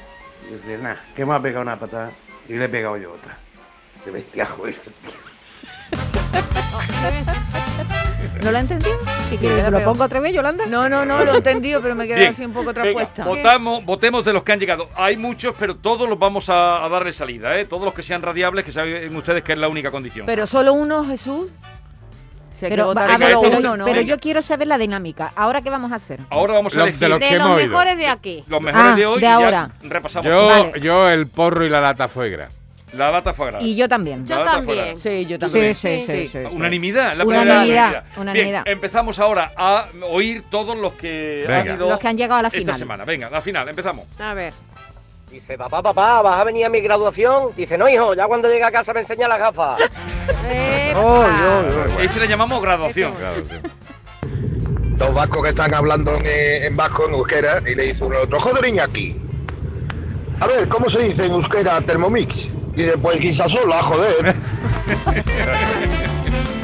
Y 0.49 0.53
dice, 0.53 0.77
nah, 0.77 0.95
que 1.15 1.25
me 1.25 1.33
ha 1.33 1.39
pegado 1.39 1.61
una 1.61 1.77
patada 1.77 2.11
y 2.49 2.53
le 2.53 2.65
he 2.65 2.69
pegado 2.69 2.97
yo 2.97 3.13
otra. 3.13 3.37
De 4.05 4.11
bestiajo 4.11 4.63
tío. 4.63 5.24
¿No 8.43 8.51
lo 8.51 8.57
ha 8.57 8.61
entendido? 8.61 8.95
¿Qué 9.29 9.37
Sí, 9.39 9.47
¿Lo 9.71 9.83
pongo 9.83 10.03
otra 10.03 10.19
vez, 10.19 10.33
Yolanda? 10.33 10.65
No, 10.67 10.87
no, 10.87 11.03
no, 11.05 11.25
lo 11.25 11.33
he 11.33 11.37
entendido, 11.37 11.81
pero 11.81 11.95
me 11.95 12.05
quedé 12.07 12.27
así 12.27 12.45
un 12.45 12.53
poco 12.53 12.73
traspuesta. 12.73 13.23
votamos, 13.25 13.83
votemos 13.83 14.23
de 14.23 14.33
los 14.33 14.43
que 14.43 14.51
han 14.51 14.59
llegado. 14.59 14.89
Hay 14.95 15.17
muchos, 15.17 15.55
pero 15.57 15.75
todos 15.75 16.07
los 16.07 16.19
vamos 16.19 16.49
a, 16.49 16.85
a 16.85 16.89
darle 16.89 17.11
salida, 17.11 17.57
¿eh? 17.57 17.65
Todos 17.65 17.85
los 17.85 17.93
que 17.93 18.03
sean 18.03 18.21
radiables, 18.21 18.63
que 18.63 18.71
saben 18.71 19.15
ustedes 19.15 19.43
que 19.43 19.53
es 19.53 19.57
la 19.57 19.67
única 19.67 19.89
condición. 19.89 20.25
Pero 20.27 20.45
solo 20.45 20.73
uno, 20.73 21.03
Jesús. 21.05 21.49
Si 22.53 22.61
que 22.61 22.69
Pero, 22.69 22.85
votar 22.85 23.11
a 23.11 23.17
ver, 23.17 23.31
solo 23.31 23.41
pero, 23.41 23.57
uno, 23.57 23.77
¿no? 23.77 23.85
pero 23.85 23.99
yo 24.01 24.17
quiero 24.17 24.41
saber 24.41 24.67
la 24.67 24.77
dinámica. 24.77 25.33
¿Ahora 25.35 25.61
qué 25.61 25.69
vamos 25.69 25.91
a 25.91 25.95
hacer? 25.95 26.21
Ahora 26.29 26.53
vamos 26.53 26.75
a 26.77 26.83
elegir 26.83 26.99
de 26.99 27.09
los 27.09 27.19
De 27.19 27.31
mejores 27.67 27.97
de 27.97 28.07
aquí. 28.07 28.43
los 28.47 28.61
mejores 28.61 28.91
Ah, 28.93 28.95
de 28.95 29.05
hoy 29.05 29.15
de 29.19 29.25
y 29.25 29.29
ya 29.29 29.35
ahora. 29.35 29.71
repasamos. 29.81 30.25
Yo, 30.25 30.47
Vale. 30.47 30.79
yo 30.79 31.09
el 31.09 31.27
porro 31.27 31.65
y 31.65 31.69
la 31.69 31.81
lata 31.81 32.07
fuegra. 32.07 32.47
La 32.97 33.11
lata 33.11 33.33
foie 33.33 33.51
gras. 33.51 33.63
Y 33.63 33.75
yo 33.75 33.87
también. 33.89 34.25
Foie 34.27 34.39
gras. 34.43 34.99
Sí, 35.01 35.25
yo 35.25 35.35
Sí, 35.35 35.39
también. 35.39 35.75
sí, 35.75 36.03
sí, 36.05 36.27
sí, 36.27 36.27
sí. 36.27 36.37
Unanimidad, 36.55 37.15
la 37.15 37.25
Unanimidad, 37.25 38.03
unanimidad. 38.17 38.63
Bien, 38.63 38.73
empezamos 38.77 39.19
ahora 39.19 39.51
a 39.57 39.87
oír 40.09 40.43
todos 40.49 40.77
los 40.77 40.93
que 40.93 41.45
han 41.47 41.75
ido 41.75 41.89
Los 41.89 41.99
que 41.99 42.07
han 42.07 42.17
llegado 42.17 42.39
a 42.39 42.41
la 42.43 42.47
esta 42.49 42.59
final. 42.59 42.75
semana. 42.75 43.05
Venga, 43.05 43.29
la 43.29 43.41
final, 43.41 43.67
empezamos. 43.69 44.05
A 44.19 44.33
ver. 44.33 44.53
Dice, 45.31 45.57
papá, 45.57 45.81
papá, 45.81 46.21
¿vas 46.21 46.39
a 46.39 46.43
venir 46.45 46.65
a 46.65 46.69
mi 46.69 46.79
graduación? 46.79 47.49
Dice, 47.57 47.77
no, 47.77 47.89
hijo, 47.89 48.13
ya 48.13 48.25
cuando 48.27 48.47
llegue 48.47 48.63
a 48.63 48.71
casa 48.71 48.93
me 48.93 49.01
enseña 49.01 49.27
las 49.27 49.39
gafas. 49.39 49.81
Ese 51.99 52.19
le 52.19 52.27
llamamos 52.27 52.61
graduación. 52.61 53.13
Dos 54.97 55.13
vascos 55.13 55.43
que 55.43 55.49
están 55.49 55.73
hablando 55.73 56.15
en, 56.15 56.25
eh, 56.25 56.65
en 56.67 56.77
vasco, 56.77 57.07
en 57.07 57.15
euskera, 57.15 57.61
y 57.69 57.75
le 57.75 57.83
dice 57.87 58.03
uno 58.03 58.17
al 58.17 58.23
otro, 58.23 58.39
joder, 58.39 58.65
Iñaki. 58.65 59.15
A 60.39 60.47
ver, 60.47 60.67
¿cómo 60.69 60.89
se 60.89 61.01
dice 61.03 61.25
en 61.25 61.31
euskera 61.33 61.81
Thermomix? 61.81 62.47
Y 62.75 62.81
dice, 62.81 62.97
pues 62.97 63.19
quizás 63.19 63.51
sola, 63.51 63.81
joder. 63.81 64.35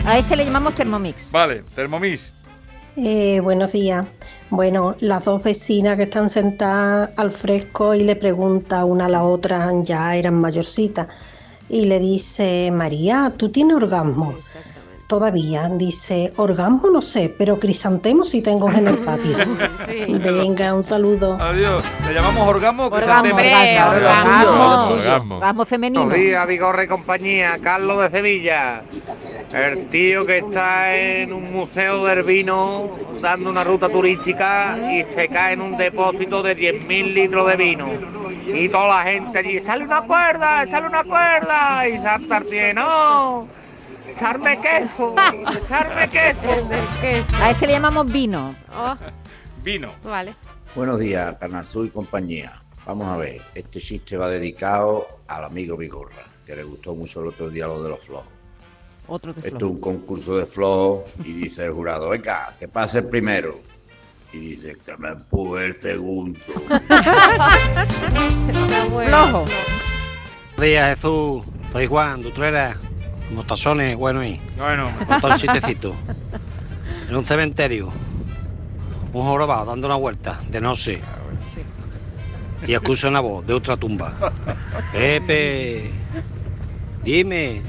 A 0.05 0.17
este 0.17 0.35
le 0.35 0.43
llamamos 0.45 0.75
Thermomix. 0.75 1.31
Vale, 1.31 1.63
Thermomix. 1.75 2.31
Eh, 2.97 3.39
buenos 3.39 3.71
días. 3.71 4.05
Bueno, 4.49 4.95
las 4.99 5.23
dos 5.23 5.41
vecinas 5.41 5.95
que 5.95 6.03
están 6.03 6.27
sentadas 6.27 7.17
al 7.17 7.31
fresco 7.31 7.93
y 7.93 8.03
le 8.03 8.17
pregunta 8.17 8.83
una 8.83 9.05
a 9.05 9.09
la 9.09 9.23
otra, 9.23 9.71
ya 9.83 10.15
eran 10.15 10.33
mayorcitas, 10.41 11.07
y 11.69 11.85
le 11.85 11.99
dice, 11.99 12.69
María, 12.71 13.31
¿tú 13.37 13.49
tienes 13.49 13.77
orgasmo? 13.77 14.35
Todavía, 15.11 15.67
dice, 15.73 16.31
orgasmo 16.37 16.89
no 16.89 17.01
sé, 17.01 17.35
pero 17.37 17.59
crisantemos 17.59 18.29
sí 18.29 18.41
tengo 18.41 18.71
en 18.71 18.87
el 18.87 18.99
patio. 18.99 19.37
Venga, 20.07 20.73
un 20.73 20.85
saludo. 20.85 21.37
Adiós. 21.37 21.83
Le 22.07 22.13
llamamos 22.13 22.47
orgasmo 22.47 22.83
o 22.83 22.85
Orgasmo, 22.85 23.35
crisantemo? 23.35 23.89
orgasmo, 23.89 23.91
orgasmo. 23.91 24.93
Orgasmo. 24.93 25.35
Orgasmo 25.35 25.65
femenino. 25.65 26.05
Buenos 26.05 26.17
días, 26.17 26.47
Vigorra 26.47 26.85
y 26.85 26.87
compañía. 26.87 27.59
Carlos 27.61 28.01
de 28.03 28.09
Sevilla. 28.09 28.83
El 29.51 29.89
tío 29.89 30.25
que 30.25 30.37
está 30.37 30.95
en 30.95 31.33
un 31.33 31.51
museo 31.51 32.05
del 32.05 32.23
vino 32.23 32.91
dando 33.21 33.49
una 33.49 33.65
ruta 33.65 33.89
turística 33.89 34.77
y 34.93 35.03
se 35.13 35.27
cae 35.27 35.55
en 35.55 35.61
un 35.61 35.75
depósito 35.75 36.41
de 36.41 36.55
10.000 36.55 37.13
litros 37.13 37.47
de 37.49 37.57
vino. 37.57 37.89
Y 38.47 38.69
toda 38.69 38.87
la 38.87 39.03
gente 39.03 39.39
allí, 39.39 39.59
¡sale 39.59 39.83
una 39.83 40.03
cuerda! 40.03 40.65
¡sale 40.71 40.87
una 40.87 41.03
cuerda! 41.03 41.85
Y 41.89 41.99
salta 41.99 42.37
el 42.49 42.75
¡no! 42.75 43.60
¡Echarme 44.11 44.59
queso! 44.59 45.15
¡Echarme 45.63 46.09
queso! 46.09 46.69
A 47.39 47.51
este 47.51 47.67
le 47.67 47.73
llamamos 47.73 48.11
vino. 48.11 48.53
Vino. 49.63 49.93
Vale. 50.03 50.35
Buenos 50.75 50.99
días, 50.99 51.35
Canal 51.39 51.65
Sur 51.65 51.85
y 51.85 51.89
compañía. 51.89 52.61
Vamos 52.85 53.07
a 53.07 53.15
ver, 53.17 53.41
este 53.55 53.79
chiste 53.79 54.17
va 54.17 54.27
dedicado 54.27 55.07
al 55.27 55.45
amigo 55.45 55.77
Vigorra, 55.77 56.25
que 56.45 56.55
le 56.55 56.63
gustó 56.63 56.93
mucho 56.93 57.21
el 57.21 57.27
otro 57.27 57.49
día 57.49 57.67
lo 57.67 57.81
de 57.81 57.89
los 57.89 58.05
flojos. 58.05 58.27
Otro 59.07 59.33
de 59.33 59.47
Esto 59.47 59.57
es 59.65 59.71
un 59.71 59.79
concurso 59.79 60.37
de 60.37 60.45
flojos 60.45 61.03
y 61.23 61.31
dice 61.33 61.65
el 61.65 61.71
jurado, 61.71 62.09
venga, 62.09 62.55
que 62.59 62.67
pase 62.67 62.99
el 62.99 63.07
primero. 63.07 63.59
Y 64.33 64.39
dice, 64.39 64.77
que 64.85 64.97
me 64.97 65.09
empuje 65.09 65.65
el 65.67 65.73
segundo. 65.73 66.39
Flojo. 69.07 69.45
Buenos 70.55 70.61
días, 70.61 70.95
Jesús. 70.95 71.43
Soy 71.71 71.87
Juan, 71.87 72.21
Dutrera. 72.21 72.77
Como 73.31 73.45
tazones, 73.45 73.95
bueno 73.95 74.25
y. 74.25 74.41
Bueno. 74.57 74.89
Con 75.21 75.31
el 75.31 75.37
chistecito. 75.39 75.95
En 77.09 77.15
un 77.15 77.23
cementerio. 77.23 77.89
Un 79.13 79.23
jorobado 79.23 79.67
dando 79.67 79.87
una 79.87 79.95
vuelta 79.95 80.41
de 80.49 80.59
noche. 80.59 81.01
Y 82.67 82.73
escucha 82.73 83.07
una 83.07 83.21
voz 83.21 83.47
de 83.47 83.53
otra 83.53 83.77
tumba. 83.77 84.13
Pepe, 84.91 85.91
dime, 87.05 87.61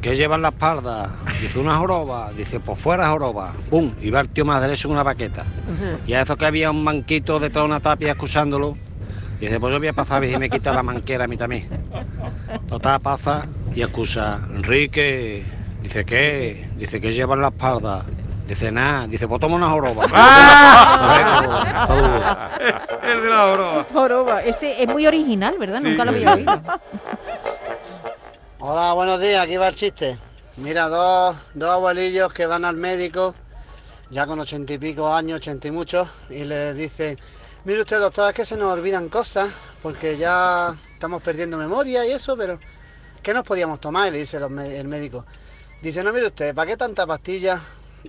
¿qué 0.00 0.16
llevan 0.16 0.42
la 0.42 0.50
espalda? 0.50 1.10
Dice 1.40 1.58
una 1.58 1.76
joroba. 1.76 2.30
Dice, 2.36 2.60
pues 2.60 2.78
fuera 2.78 3.10
joroba. 3.10 3.54
¡Pum! 3.68 3.92
Y 4.00 4.10
va 4.10 4.20
el 4.20 4.28
tío 4.28 4.44
más 4.44 4.62
derecho 4.62 4.86
en 4.86 4.92
una 4.92 5.02
paqueta. 5.02 5.42
Y 6.06 6.12
a 6.12 6.22
eso 6.22 6.36
que 6.36 6.46
había 6.46 6.70
un 6.70 6.84
manquito 6.84 7.40
detrás 7.40 7.64
de 7.64 7.66
una 7.66 7.80
tapia 7.80 8.12
escuchándolo. 8.12 8.76
Dice, 9.40 9.58
pues 9.58 9.72
yo 9.72 9.80
voy 9.80 9.88
a 9.88 9.92
pasar 9.92 10.18
a 10.18 10.20
ver 10.20 10.30
si 10.30 10.38
me 10.38 10.48
quita 10.48 10.72
la 10.72 10.84
manquera 10.84 11.24
a 11.24 11.26
mí 11.26 11.36
también. 11.36 11.68
Total 12.68 13.00
pasa 13.00 13.46
y 13.78 13.82
excusa, 13.82 14.40
Enrique, 14.56 15.44
dice 15.80 16.04
¿qué? 16.04 16.68
Dice 16.74 17.00
que 17.00 17.12
lleva 17.12 17.36
en 17.36 17.42
la 17.42 17.48
espalda. 17.48 18.04
Dice 18.48 18.72
nada, 18.72 19.06
dice 19.06 19.28
pues 19.28 19.40
toma 19.40 19.54
una 19.54 19.70
joroba. 19.70 20.04
¡Ah! 20.12 21.28
El 23.04 23.22
de 23.22 23.30
la 23.30 23.46
joroba. 23.46 23.86
Joroba. 23.92 24.42
Ese 24.42 24.82
es 24.82 24.88
muy 24.88 25.06
original, 25.06 25.54
¿verdad? 25.60 25.80
Nunca 25.80 26.04
lo 26.04 26.10
había 26.10 26.34
oído. 26.34 26.60
Hola, 28.58 28.94
buenos 28.94 29.20
días, 29.20 29.44
aquí 29.44 29.56
va 29.56 29.68
el 29.68 29.76
chiste. 29.76 30.18
Mira, 30.56 30.88
dos, 30.88 31.36
dos 31.54 31.70
abuelillos 31.70 32.32
que 32.32 32.46
van 32.46 32.64
al 32.64 32.74
médico, 32.74 33.36
ya 34.10 34.26
con 34.26 34.40
ochenta 34.40 34.72
y 34.72 34.78
pico 34.78 35.14
años, 35.14 35.36
ochenta 35.36 35.68
y 35.68 35.70
muchos, 35.70 36.08
y 36.30 36.44
les 36.44 36.74
dicen, 36.74 37.16
mire 37.64 37.82
usted 37.82 38.00
doctor, 38.00 38.30
es 38.30 38.34
que 38.34 38.44
se 38.44 38.56
nos 38.56 38.72
olvidan 38.72 39.08
cosas, 39.08 39.50
porque 39.82 40.16
ya 40.16 40.74
estamos 40.94 41.22
perdiendo 41.22 41.56
memoria 41.56 42.04
y 42.04 42.10
eso, 42.10 42.36
pero 42.36 42.58
¿qué 43.22 43.34
nos 43.34 43.44
podíamos 43.44 43.80
tomar? 43.80 44.08
Y 44.08 44.10
le 44.12 44.18
dice 44.18 44.38
el 44.38 44.88
médico. 44.88 45.26
Dice, 45.82 46.02
no, 46.02 46.12
mire 46.12 46.26
usted, 46.26 46.54
¿para 46.54 46.70
qué 46.70 46.76
tanta 46.76 47.06
pastilla? 47.06 47.62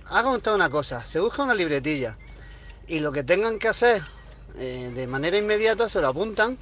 Haga 0.06 0.30
usted 0.30 0.52
una 0.52 0.70
cosa, 0.70 1.04
se 1.06 1.20
busca 1.20 1.42
una 1.42 1.54
libretilla, 1.54 2.16
y 2.86 2.98
lo 2.98 3.12
que 3.12 3.22
tengan 3.22 3.58
que 3.58 3.68
hacer 3.68 4.02
eh, 4.56 4.90
de 4.94 5.06
manera 5.06 5.38
inmediata 5.38 5.88
se 5.88 6.00
lo 6.00 6.08
apuntan 6.08 6.58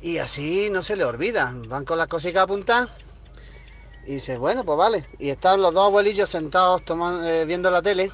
y 0.00 0.18
así 0.18 0.68
no 0.70 0.82
se 0.82 0.96
le 0.96 1.04
olvida. 1.04 1.52
Van 1.68 1.84
con 1.84 1.98
las 1.98 2.08
cositas 2.08 2.42
apuntadas 2.42 2.88
y 4.06 4.14
dice, 4.14 4.38
bueno, 4.38 4.64
pues 4.64 4.78
vale. 4.78 5.06
Y 5.18 5.30
están 5.30 5.60
los 5.60 5.74
dos 5.74 5.86
abuelillos 5.86 6.30
sentados 6.30 6.84
tomando, 6.84 7.26
eh, 7.26 7.44
viendo 7.44 7.70
la 7.70 7.82
tele 7.82 8.10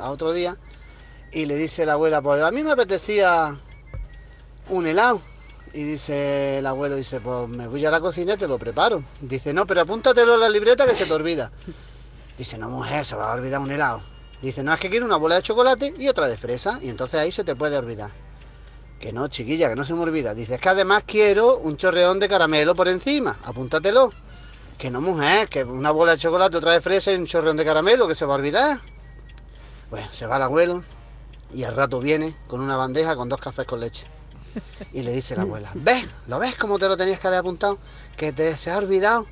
a 0.00 0.10
otro 0.10 0.32
día 0.32 0.56
y 1.32 1.46
le 1.46 1.56
dice 1.56 1.84
la 1.84 1.94
abuela, 1.94 2.22
pues 2.22 2.42
a 2.42 2.50
mí 2.50 2.62
me 2.62 2.72
apetecía 2.72 3.58
un 4.68 4.86
helado. 4.86 5.20
Y 5.74 5.84
dice 5.84 6.58
el 6.58 6.66
abuelo, 6.66 6.96
dice, 6.96 7.20
pues 7.20 7.48
me 7.48 7.66
voy 7.66 7.84
a 7.84 7.90
la 7.90 8.00
cocina 8.00 8.34
y 8.34 8.36
te 8.36 8.48
lo 8.48 8.58
preparo. 8.58 9.02
Dice, 9.20 9.52
no, 9.52 9.66
pero 9.66 9.82
apúntatelo 9.82 10.34
en 10.34 10.40
la 10.40 10.48
libreta 10.48 10.86
que 10.86 10.94
se 10.94 11.06
te 11.06 11.12
olvida. 11.12 11.50
Dice, 12.36 12.56
no, 12.58 12.68
mujer, 12.68 13.04
se 13.04 13.16
va 13.16 13.32
a 13.32 13.34
olvidar 13.34 13.60
un 13.60 13.70
helado. 13.70 14.02
Dice, 14.40 14.62
no, 14.62 14.72
es 14.72 14.80
que 14.80 14.88
quiero 14.88 15.04
una 15.04 15.16
bola 15.16 15.36
de 15.36 15.42
chocolate 15.42 15.94
y 15.98 16.08
otra 16.08 16.28
de 16.28 16.36
fresa. 16.36 16.78
Y 16.80 16.88
entonces 16.88 17.20
ahí 17.20 17.30
se 17.30 17.44
te 17.44 17.54
puede 17.54 17.76
olvidar. 17.76 18.12
Que 18.98 19.12
no, 19.12 19.28
chiquilla, 19.28 19.68
que 19.68 19.76
no 19.76 19.84
se 19.84 19.94
me 19.94 20.02
olvida. 20.02 20.34
Dice, 20.34 20.54
es 20.54 20.60
que 20.60 20.68
además 20.68 21.02
quiero 21.06 21.58
un 21.58 21.76
chorreón 21.76 22.18
de 22.18 22.28
caramelo 22.28 22.74
por 22.74 22.88
encima. 22.88 23.38
Apúntatelo. 23.44 24.12
Que 24.78 24.90
no, 24.90 25.00
mujer, 25.00 25.48
que 25.48 25.64
una 25.64 25.90
bola 25.90 26.12
de 26.12 26.18
chocolate, 26.18 26.56
otra 26.56 26.72
de 26.72 26.80
fresa 26.80 27.12
y 27.12 27.16
un 27.16 27.26
chorreón 27.26 27.56
de 27.56 27.64
caramelo, 27.64 28.06
que 28.08 28.14
se 28.14 28.24
va 28.24 28.34
a 28.34 28.36
olvidar. 28.36 28.80
Bueno, 29.90 30.08
se 30.12 30.26
va 30.26 30.36
el 30.36 30.42
abuelo 30.42 30.84
y 31.52 31.64
al 31.64 31.74
rato 31.74 32.00
viene 32.00 32.36
con 32.46 32.60
una 32.60 32.76
bandeja 32.76 33.16
con 33.16 33.28
dos 33.28 33.40
cafés 33.40 33.66
con 33.66 33.80
leche. 33.80 34.06
Y 34.92 35.02
le 35.02 35.12
dice 35.12 35.36
la 35.36 35.42
abuela, 35.42 35.70
¿ves? 35.74 36.06
¿Lo 36.26 36.38
ves 36.38 36.54
cómo 36.56 36.78
te 36.78 36.86
lo 36.88 36.96
tenías 36.96 37.18
que 37.20 37.26
haber 37.28 37.40
apuntado? 37.40 37.78
Que 38.16 38.32
te 38.32 38.56
se 38.56 38.70
ha 38.70 38.78
olvidado. 38.78 39.26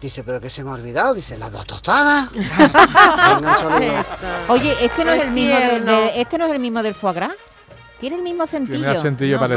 Dice, 0.00 0.24
¿pero 0.24 0.40
qué 0.40 0.48
se 0.48 0.64
me 0.64 0.70
ha 0.70 0.74
olvidado? 0.74 1.12
Dice, 1.14 1.36
las 1.36 1.52
dos 1.52 1.66
tostadas. 1.66 2.30
Venga. 2.32 4.04
Oye, 4.48 4.74
este 4.84 5.04
no 5.04 5.12
es 5.12 5.22
el 5.24 5.30
mismo 5.30 5.56
del, 5.56 5.88
este 6.16 6.38
no 6.38 6.46
es 6.46 6.52
el 6.52 6.58
mismo 6.58 6.82
del 6.82 6.94
foie 6.94 7.14
gras. 7.14 7.32
Tiene 8.00 8.16
el 8.16 8.22
mismo 8.22 8.46
parecido, 8.46 8.78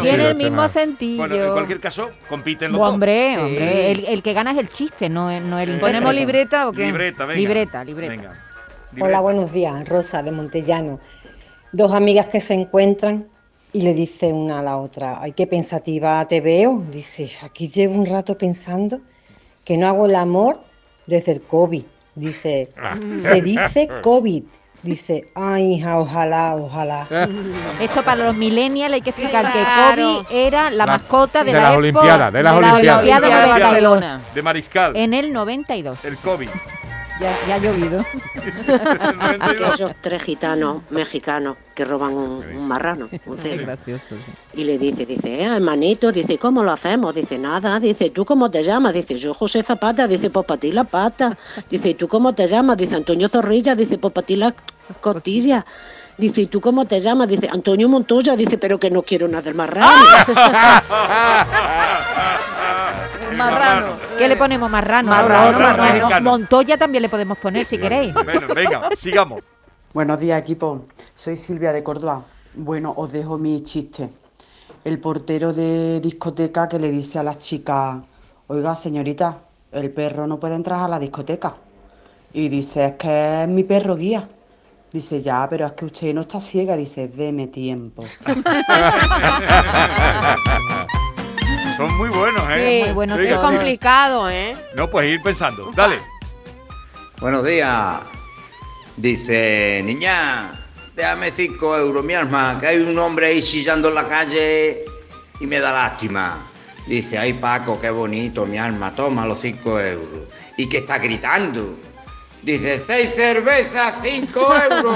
Tiene 0.01 0.25
el 0.25 0.31
este 0.31 0.43
mismo 0.43 0.61
no. 0.63 0.69
sentillo. 0.69 1.17
Bueno, 1.17 1.35
en 1.35 1.51
cualquier 1.53 1.79
caso, 1.79 2.09
compiten 2.27 2.73
los 2.73 2.81
dos. 2.81 2.89
Hombre, 2.91 3.35
Sí. 3.35 3.39
hombre, 3.39 3.91
el, 3.91 4.05
el 4.05 4.21
que 4.21 4.33
gana 4.33 4.51
es 4.51 4.57
el 4.57 4.67
chiste, 4.69 5.07
no, 5.07 5.31
el- 5.31 5.49
no 5.49 5.59
el 5.59 5.69
Eh, 5.69 5.73
intérprete. 5.75 5.79
¿Ponemos 6.01 6.13
libreta 6.13 6.67
o 6.67 6.73
qué? 6.73 6.85
Libreta, 6.87 7.25
venga. 7.25 7.39
Libreta, 7.39 7.83
libreta. 7.85 8.11
Venga. 8.11 8.43
Hola, 8.99 9.21
buenos 9.21 9.51
días. 9.53 9.87
Rosa 9.87 10.21
de 10.23 10.31
Montellano. 10.33 10.99
Dos 11.71 11.93
amigas 11.93 12.25
que 12.25 12.41
se 12.41 12.53
encuentran 12.53 13.29
y 13.73 13.81
le 13.81 13.93
dice 13.93 14.31
una 14.31 14.59
a 14.59 14.61
la 14.61 14.77
otra, 14.77 15.17
ay, 15.21 15.31
qué 15.33 15.47
pensativa 15.47 16.23
te 16.27 16.41
veo. 16.41 16.83
Dice, 16.91 17.29
aquí 17.43 17.67
llevo 17.67 17.95
un 17.95 18.05
rato 18.05 18.37
pensando 18.37 18.99
que 19.65 19.77
no 19.77 19.87
hago 19.87 20.05
el 20.05 20.15
amor 20.15 20.59
desde 21.07 21.31
el 21.33 21.41
COVID. 21.41 21.83
Dice, 22.15 22.69
Ah. 22.81 22.95
se 23.21 23.41
dice 23.41 23.89
COVID. 24.03 24.43
Dice, 24.83 25.29
ay, 25.33 25.75
hija, 25.75 25.97
ojalá, 25.97 26.55
ojalá. 26.57 27.07
Esto 27.81 28.03
para 28.03 28.25
los 28.25 28.35
millennials 28.35 28.93
hay 28.93 29.01
que 29.01 29.11
explicar 29.11 29.49
Claro. 29.51 29.55
que 29.55 30.25
Kobe 30.27 30.45
era 30.47 30.69
la, 30.69 30.85
La- 30.85 30.85
mascota 30.85 31.39
de, 31.43 31.53
de 31.53 31.53
la, 31.53 31.69
las 31.69 31.77
Olimpiadas, 31.77 32.33
de 32.33 32.43
las 32.43 32.53
la 32.53 32.57
Olimpiadas. 32.59 32.99
Olimpiada 32.99 32.99
Olimpiada 32.99 33.41
de 33.41 33.47
92, 33.47 33.63
Barcelona. 33.71 34.21
De 34.35 34.41
Mariscal. 34.41 34.95
En 34.97 35.13
el 35.13 35.31
92. 35.31 36.03
El 36.05 36.17
COVID. 36.17 36.49
Ya, 37.19 37.31
ya 37.47 37.55
ha 37.55 37.57
llovido. 37.59 38.03
Aquellos 39.39 39.91
tres 40.01 40.23
gitanos 40.23 40.81
mexicanos 40.89 41.57
que 41.75 41.85
roban 41.85 42.13
un, 42.13 42.43
un 42.43 42.67
marrano, 42.67 43.09
un 43.25 43.37
cerdo. 43.37 43.77
Y 44.53 44.63
le 44.63 44.77
dice, 44.77 45.05
dice, 45.05 45.41
eh, 45.41 45.43
hermanito, 45.43 46.11
dice, 46.11 46.37
¿cómo 46.37 46.63
lo 46.63 46.71
hacemos? 46.71 47.13
Dice, 47.13 47.37
nada, 47.37 47.79
dice, 47.79 48.09
¿tú 48.09 48.25
cómo 48.25 48.49
te 48.49 48.63
llamas? 48.63 48.93
Dice, 48.93 49.15
yo 49.15 49.33
José 49.33 49.63
Zapata, 49.63 50.07
dice, 50.07 50.29
pues 50.29 50.45
para 50.45 50.59
ti 50.59 50.71
la 50.71 50.85
pata. 50.85 51.37
Dice, 51.69 51.89
¿y 51.89 51.93
tú 51.93 52.07
cómo 52.07 52.33
te 52.33 52.47
llamas? 52.47 52.77
Dice, 52.77 52.95
Antonio 52.95 53.29
Zorrilla, 53.29 53.75
dice, 53.75 53.97
pues 53.97 54.13
para 54.13 54.25
ti 54.25 54.35
la 54.35 54.53
costilla. 54.99 55.65
Dice, 56.17 56.41
¿y 56.41 56.45
tú 56.47 56.61
cómo 56.61 56.85
te 56.85 56.99
llamas? 56.99 57.27
Dice, 57.27 57.47
Antonio 57.51 57.89
Montoya, 57.89 58.35
dice, 58.35 58.57
pero 58.57 58.79
que 58.79 58.91
no 58.91 59.03
quiero 59.03 59.27
nada 59.27 59.43
del 59.43 59.55
marrano. 59.55 59.91
Marrano. 63.37 63.93
¿Qué 64.17 64.27
le 64.27 64.35
ponemos? 64.35 64.69
Marrano. 64.69 65.09
Marrano, 65.09 65.49
Otro, 65.49 65.71
no, 65.71 65.77
no, 65.77 65.83
mexicano. 65.83 66.29
Montoya 66.29 66.77
también 66.77 67.01
le 67.01 67.09
podemos 67.09 67.37
poner 67.37 67.65
si 67.65 67.77
queréis. 67.77 68.13
Bueno, 68.13 68.53
venga, 68.53 68.89
sigamos. 68.95 69.43
Buenos 69.93 70.19
días, 70.19 70.41
equipo. 70.41 70.85
Soy 71.13 71.35
Silvia 71.35 71.71
de 71.71 71.83
Córdoba. 71.83 72.23
Bueno, 72.55 72.93
os 72.95 73.11
dejo 73.11 73.37
mi 73.37 73.61
chiste. 73.63 74.09
El 74.83 74.99
portero 74.99 75.53
de 75.53 75.99
discoteca 76.01 76.67
que 76.67 76.79
le 76.79 76.91
dice 76.91 77.19
a 77.19 77.23
las 77.23 77.39
chicas, 77.39 78.01
oiga, 78.47 78.75
señorita, 78.75 79.37
el 79.71 79.91
perro 79.91 80.27
no 80.27 80.39
puede 80.39 80.55
entrar 80.55 80.81
a 80.81 80.87
la 80.87 80.99
discoteca. 80.99 81.55
Y 82.33 82.49
dice, 82.49 82.85
es 82.85 82.91
que 82.93 83.43
es 83.43 83.47
mi 83.47 83.63
perro 83.63 83.95
guía. 83.95 84.27
Dice, 84.91 85.21
ya, 85.21 85.47
pero 85.49 85.65
es 85.65 85.71
que 85.73 85.85
usted 85.85 86.13
no 86.13 86.21
está 86.21 86.39
ciega. 86.39 86.75
Dice, 86.75 87.07
deme 87.07 87.47
tiempo. 87.47 88.03
Son 91.77 91.97
muy 91.97 92.09
buenos, 92.09 92.43
¿eh? 92.51 92.83
Sí, 92.85 92.91
Oiga, 92.95 93.35
es 93.35 93.37
complicado, 93.37 94.29
¿eh? 94.29 94.53
No, 94.75 94.89
pues 94.89 95.07
ir 95.07 95.21
pensando. 95.21 95.71
Dale. 95.73 95.97
Buenos 97.19 97.43
días. 97.45 98.01
Dice, 98.95 99.81
niña, 99.83 100.51
déjame 100.95 101.31
5 101.31 101.77
euros, 101.77 102.03
mi 102.03 102.13
alma, 102.13 102.57
que 102.59 102.67
hay 102.67 102.79
un 102.79 102.97
hombre 102.99 103.27
ahí 103.27 103.41
chillando 103.41 103.89
en 103.89 103.95
la 103.95 104.07
calle 104.07 104.85
y 105.39 105.47
me 105.47 105.59
da 105.59 105.71
lástima. 105.71 106.37
Dice, 106.85 107.17
ay 107.17 107.33
Paco, 107.33 107.79
qué 107.79 107.89
bonito, 107.89 108.45
mi 108.45 108.57
alma, 108.57 108.93
toma 108.93 109.25
los 109.25 109.39
5 109.39 109.79
euros. 109.79 110.19
¿Y 110.57 110.67
qué 110.67 110.79
está 110.79 110.99
gritando? 110.99 111.75
Dice, 112.43 112.83
seis 112.85 113.15
cervezas, 113.15 113.95
5 114.03 114.55
euros. 114.69 114.95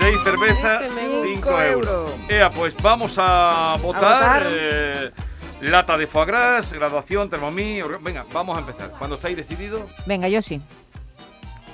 Seis 0.00 0.16
cervezas, 0.24 0.82
euros. 1.46 2.10
Ea, 2.28 2.50
pues 2.50 2.74
vamos 2.82 3.14
a 3.18 3.74
votar. 3.82 4.42
votar. 4.44 4.46
eh, 4.50 5.10
lata 5.60 5.96
de 5.96 6.06
foie 6.06 6.26
gras, 6.26 6.72
graduación, 6.72 7.28
termomí. 7.30 7.80
Venga, 8.00 8.24
vamos 8.32 8.56
a 8.56 8.60
empezar. 8.60 8.90
Cuando 8.98 9.16
estáis 9.16 9.36
decididos, 9.36 9.82
Venga, 10.06 10.28
yo 10.28 10.42
sí. 10.42 10.60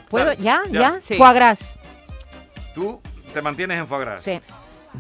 ¿Puedo? 0.08 0.26
Dale, 0.26 0.42
¿Ya? 0.42 0.62
ya. 0.70 0.80
¿Ya? 0.80 1.00
Sí. 1.06 1.16
Foie 1.16 1.34
gras. 1.34 1.76
tú 2.74 3.00
te 3.32 3.42
mantienes 3.42 3.78
en 3.78 3.86
foie 3.86 4.00
gras. 4.00 4.22
Sí. 4.22 4.40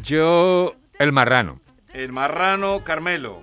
Yo, 0.02 0.74
el 0.98 1.12
marrano. 1.12 1.60
El 1.92 2.12
marrano, 2.12 2.84
Carmelo. 2.84 3.42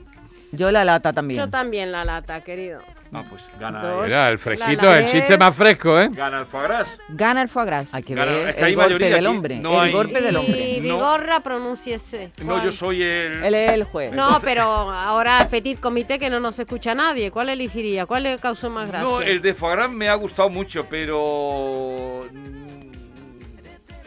Yo 0.54 0.72
la 0.72 0.86
lata 0.86 1.12
también. 1.12 1.38
Yo 1.40 1.50
también 1.50 1.92
la 1.92 2.06
lata, 2.06 2.40
querido. 2.42 2.80
Ah, 3.14 3.24
pues 3.30 3.42
gana. 3.60 3.82
Dos. 3.82 4.06
Mira, 4.06 4.28
el 4.28 4.34
La 4.34 4.38
fresquito, 4.38 4.94
el 4.94 5.06
chiste 5.06 5.38
más 5.38 5.56
fresco, 5.56 6.00
¿eh? 6.00 6.10
Gana 6.12 6.40
el 6.42 6.46
foie 6.46 6.64
gras. 6.64 6.98
Gana 7.10 7.42
el 7.42 7.50
foie 7.50 7.66
gras. 7.66 7.94
Hay 7.94 8.04
que 8.04 8.14
Gana- 8.14 8.32
ver 8.32 8.50
es 8.50 8.56
que 8.56 8.64
hay 8.66 8.72
el 8.72 8.76
golpe 8.76 8.88
mayoría 8.90 9.16
del 9.16 9.26
aquí, 9.28 9.36
hombre. 9.36 9.56
no 9.60 9.74
el 9.76 9.80
hay- 9.80 9.92
golpe 9.94 10.22
del 10.22 10.36
hombre. 10.36 10.70
Y 10.70 10.80
Vigorra, 10.82 11.40
pronúnciese. 11.40 12.32
No, 12.44 12.64
yo 12.64 12.72
soy 12.72 13.02
el. 13.02 13.44
Él 13.46 13.56
es 13.56 13.72
el 13.72 13.84
juez. 13.86 14.12
No, 14.12 14.40
pero 14.44 14.64
ahora 14.64 15.48
petit 15.50 15.80
comité 15.80 16.20
que 16.20 16.30
no 16.30 16.40
nos 16.40 16.60
escucha 16.60 16.94
nadie. 16.94 17.32
¿Cuál 17.32 17.50
elegiría? 17.50 18.06
¿Cuál 18.06 18.24
le 18.24 18.38
causó 18.40 18.70
más 18.70 18.90
gracia? 18.90 19.08
No, 19.08 19.22
el 19.22 19.42
de 19.42 19.54
foie 19.54 19.76
gras 19.76 19.90
me 19.90 20.10
ha 20.10 20.16
gustado 20.16 20.50
mucho, 20.50 20.86
pero. 20.90 22.26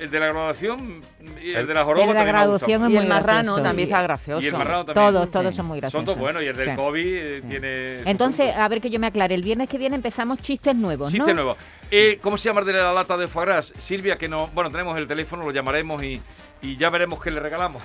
El 0.00 0.10
de 0.10 0.18
la 0.18 0.26
graduación 0.28 1.02
y 1.44 1.50
el 1.52 1.66
de 1.66 1.74
la 1.74 1.84
joroba 1.84 2.04
El 2.04 2.08
de 2.08 2.14
la 2.14 2.24
graduación 2.24 2.82
es 2.84 2.88
Y 2.88 2.92
muy 2.94 3.02
el 3.02 3.08
marrano 3.08 3.52
gracioso. 3.52 3.62
también 3.62 3.88
está 3.88 4.02
gracioso. 4.02 4.42
Y 4.42 4.46
el 4.48 4.56
marrano 4.56 4.84
también. 4.86 5.06
Todos, 5.12 5.30
todos 5.30 5.54
son 5.54 5.66
muy 5.66 5.78
graciosos. 5.78 5.98
Son 5.98 6.04
todos 6.06 6.18
buenos 6.18 6.42
y 6.42 6.46
el 6.46 6.56
del 6.56 6.70
Sí. 6.70 6.76
COVID 6.76 7.06
eh, 7.16 7.42
tiene. 7.48 8.10
Entonces, 8.10 8.56
a 8.56 8.66
ver 8.68 8.80
que 8.80 8.88
yo 8.88 8.98
me 8.98 9.08
aclare. 9.08 9.34
El 9.34 9.42
viernes 9.42 9.68
que 9.68 9.76
viene 9.76 9.96
empezamos 9.96 10.38
chistes 10.38 10.74
nuevos, 10.74 11.10
Chiste 11.12 11.34
¿no? 11.34 11.42
nuevo. 11.42 11.56
Eh, 11.90 12.18
¿Cómo 12.22 12.38
se 12.38 12.48
llama 12.48 12.60
el 12.60 12.66
de 12.66 12.72
la 12.72 12.92
lata 12.94 13.16
de 13.18 13.28
foie 13.28 13.44
gras? 13.46 13.74
Silvia, 13.76 14.16
que 14.16 14.26
no. 14.28 14.46
Bueno, 14.48 14.70
tenemos 14.70 14.96
el 14.96 15.06
teléfono, 15.06 15.44
lo 15.44 15.50
llamaremos 15.50 16.02
y, 16.02 16.20
y 16.62 16.76
ya 16.76 16.88
veremos 16.88 17.20
qué 17.22 17.30
le 17.30 17.40
regalamos. 17.40 17.82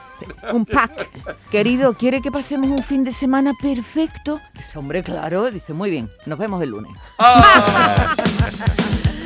Un 0.52 0.64
pack. 0.64 1.08
Querido, 1.50 1.92
¿quiere 1.92 2.22
que 2.22 2.30
pasemos 2.32 2.68
un 2.68 2.82
fin 2.82 3.04
de 3.04 3.12
semana 3.12 3.52
perfecto? 3.60 4.40
Dice, 4.54 4.78
hombre, 4.78 5.02
claro. 5.02 5.50
Dice, 5.50 5.74
muy 5.74 5.90
bien. 5.90 6.10
Nos 6.26 6.38
vemos 6.38 6.62
el 6.62 6.70
lunes. 6.70 6.92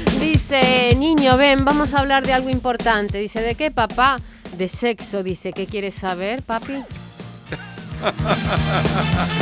Dice, 0.52 0.94
niño, 0.96 1.38
ven, 1.38 1.64
vamos 1.64 1.94
a 1.94 2.00
hablar 2.00 2.26
de 2.26 2.34
algo 2.34 2.50
importante. 2.50 3.16
Dice, 3.16 3.40
¿de 3.40 3.54
qué, 3.54 3.70
papá? 3.70 4.18
De 4.58 4.68
sexo. 4.68 5.22
Dice, 5.22 5.50
¿qué 5.50 5.64
quieres 5.64 5.94
saber, 5.94 6.42
papi? 6.42 6.74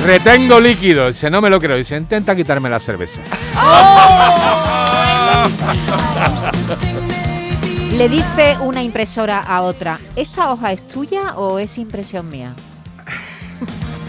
Retengo 0.07 0.61
líquido. 0.61 1.09
Dice, 1.09 1.29
no 1.29 1.40
me 1.40 1.51
lo 1.51 1.59
creo. 1.59 1.77
Dice, 1.77 1.96
intenta 1.96 2.37
quitarme 2.37 2.70
la 2.70 2.79
cerveza. 2.79 3.23
Le 7.96 8.09
dice 8.09 8.57
una 8.61 8.81
impresora 8.81 9.40
a 9.40 9.62
otra, 9.62 9.99
¿esta 10.14 10.53
hoja 10.53 10.70
es 10.70 10.87
tuya 10.87 11.35
o 11.35 11.59
es 11.59 11.77
impresión 11.77 12.31
mía? 12.31 12.55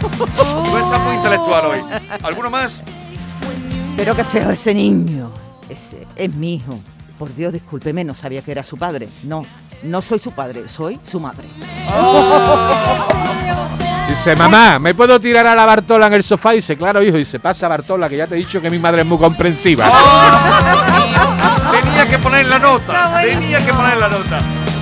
Tú 0.00 0.76
estás 0.76 1.00
muy 1.00 1.16
intelectual 1.16 1.66
hoy. 1.66 1.80
¿Alguno 2.22 2.48
más? 2.48 2.80
Pero 3.96 4.14
qué 4.14 4.24
feo 4.24 4.52
ese 4.52 4.72
niño. 4.72 5.32
Ese 5.68 6.06
es 6.14 6.32
mi 6.32 6.54
hijo. 6.54 6.78
Por 7.22 7.32
Dios, 7.36 7.52
discúlpeme, 7.52 8.02
no 8.02 8.16
sabía 8.16 8.42
que 8.42 8.50
era 8.50 8.64
su 8.64 8.76
padre. 8.76 9.08
No, 9.22 9.42
no 9.84 10.02
soy 10.02 10.18
su 10.18 10.32
padre, 10.32 10.64
soy 10.68 10.98
su 11.08 11.20
madre. 11.20 11.46
Dice, 14.08 14.34
mamá, 14.34 14.80
¿me 14.80 14.92
puedo 14.92 15.20
tirar 15.20 15.46
a 15.46 15.54
la 15.54 15.64
Bartola 15.64 16.08
en 16.08 16.14
el 16.14 16.24
sofá? 16.24 16.50
Dice, 16.50 16.76
claro, 16.76 17.00
hijo. 17.00 17.16
Dice, 17.16 17.38
pasa 17.38 17.68
Bartola, 17.68 18.08
que 18.08 18.16
ya 18.16 18.26
te 18.26 18.34
he 18.34 18.38
dicho 18.38 18.60
que 18.60 18.68
mi 18.68 18.80
madre 18.80 19.02
es 19.02 19.06
muy 19.06 19.18
comprensiva. 19.18 19.88
Tenía 21.70 22.10
que 22.10 22.18
poner 22.18 22.46
la 22.46 22.58
nota. 22.58 23.22
Tenía 23.22 23.64
que 23.64 23.72
poner 23.72 23.98
la 23.98 24.08
nota. 24.08 24.40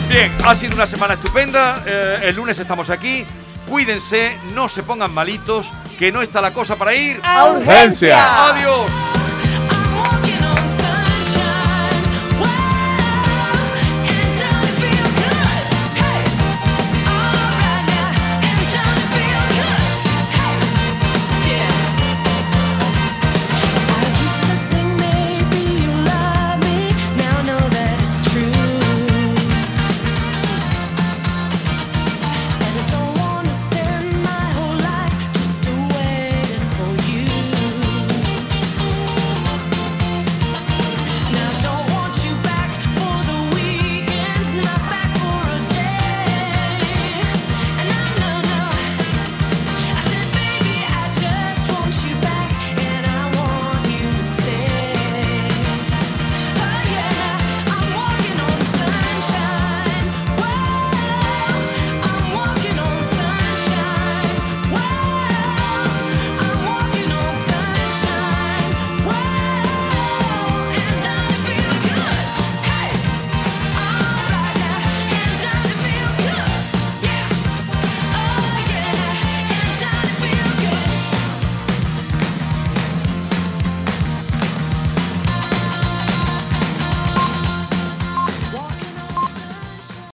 Bien, 0.09 0.33
ha 0.43 0.55
sido 0.55 0.77
una 0.77 0.87
semana 0.87 1.13
estupenda. 1.13 1.83
eh, 1.85 2.21
el 2.23 2.37
lunes 2.37 2.59
estamos 2.59 2.89
aquí. 2.89 3.23
Cuídense, 3.69 4.39
no 4.55 4.67
se 4.67 4.83
pongan 4.83 5.13
malitos, 5.13 5.71
que 5.99 6.11
no 6.11 6.23
está 6.23 6.41
la 6.41 6.55
cosa 6.55 6.77
para 6.77 6.95
ir. 6.95 7.21
¡A 7.23 7.51
urgencia! 7.51 8.47
¡Adiós! 8.49 9.20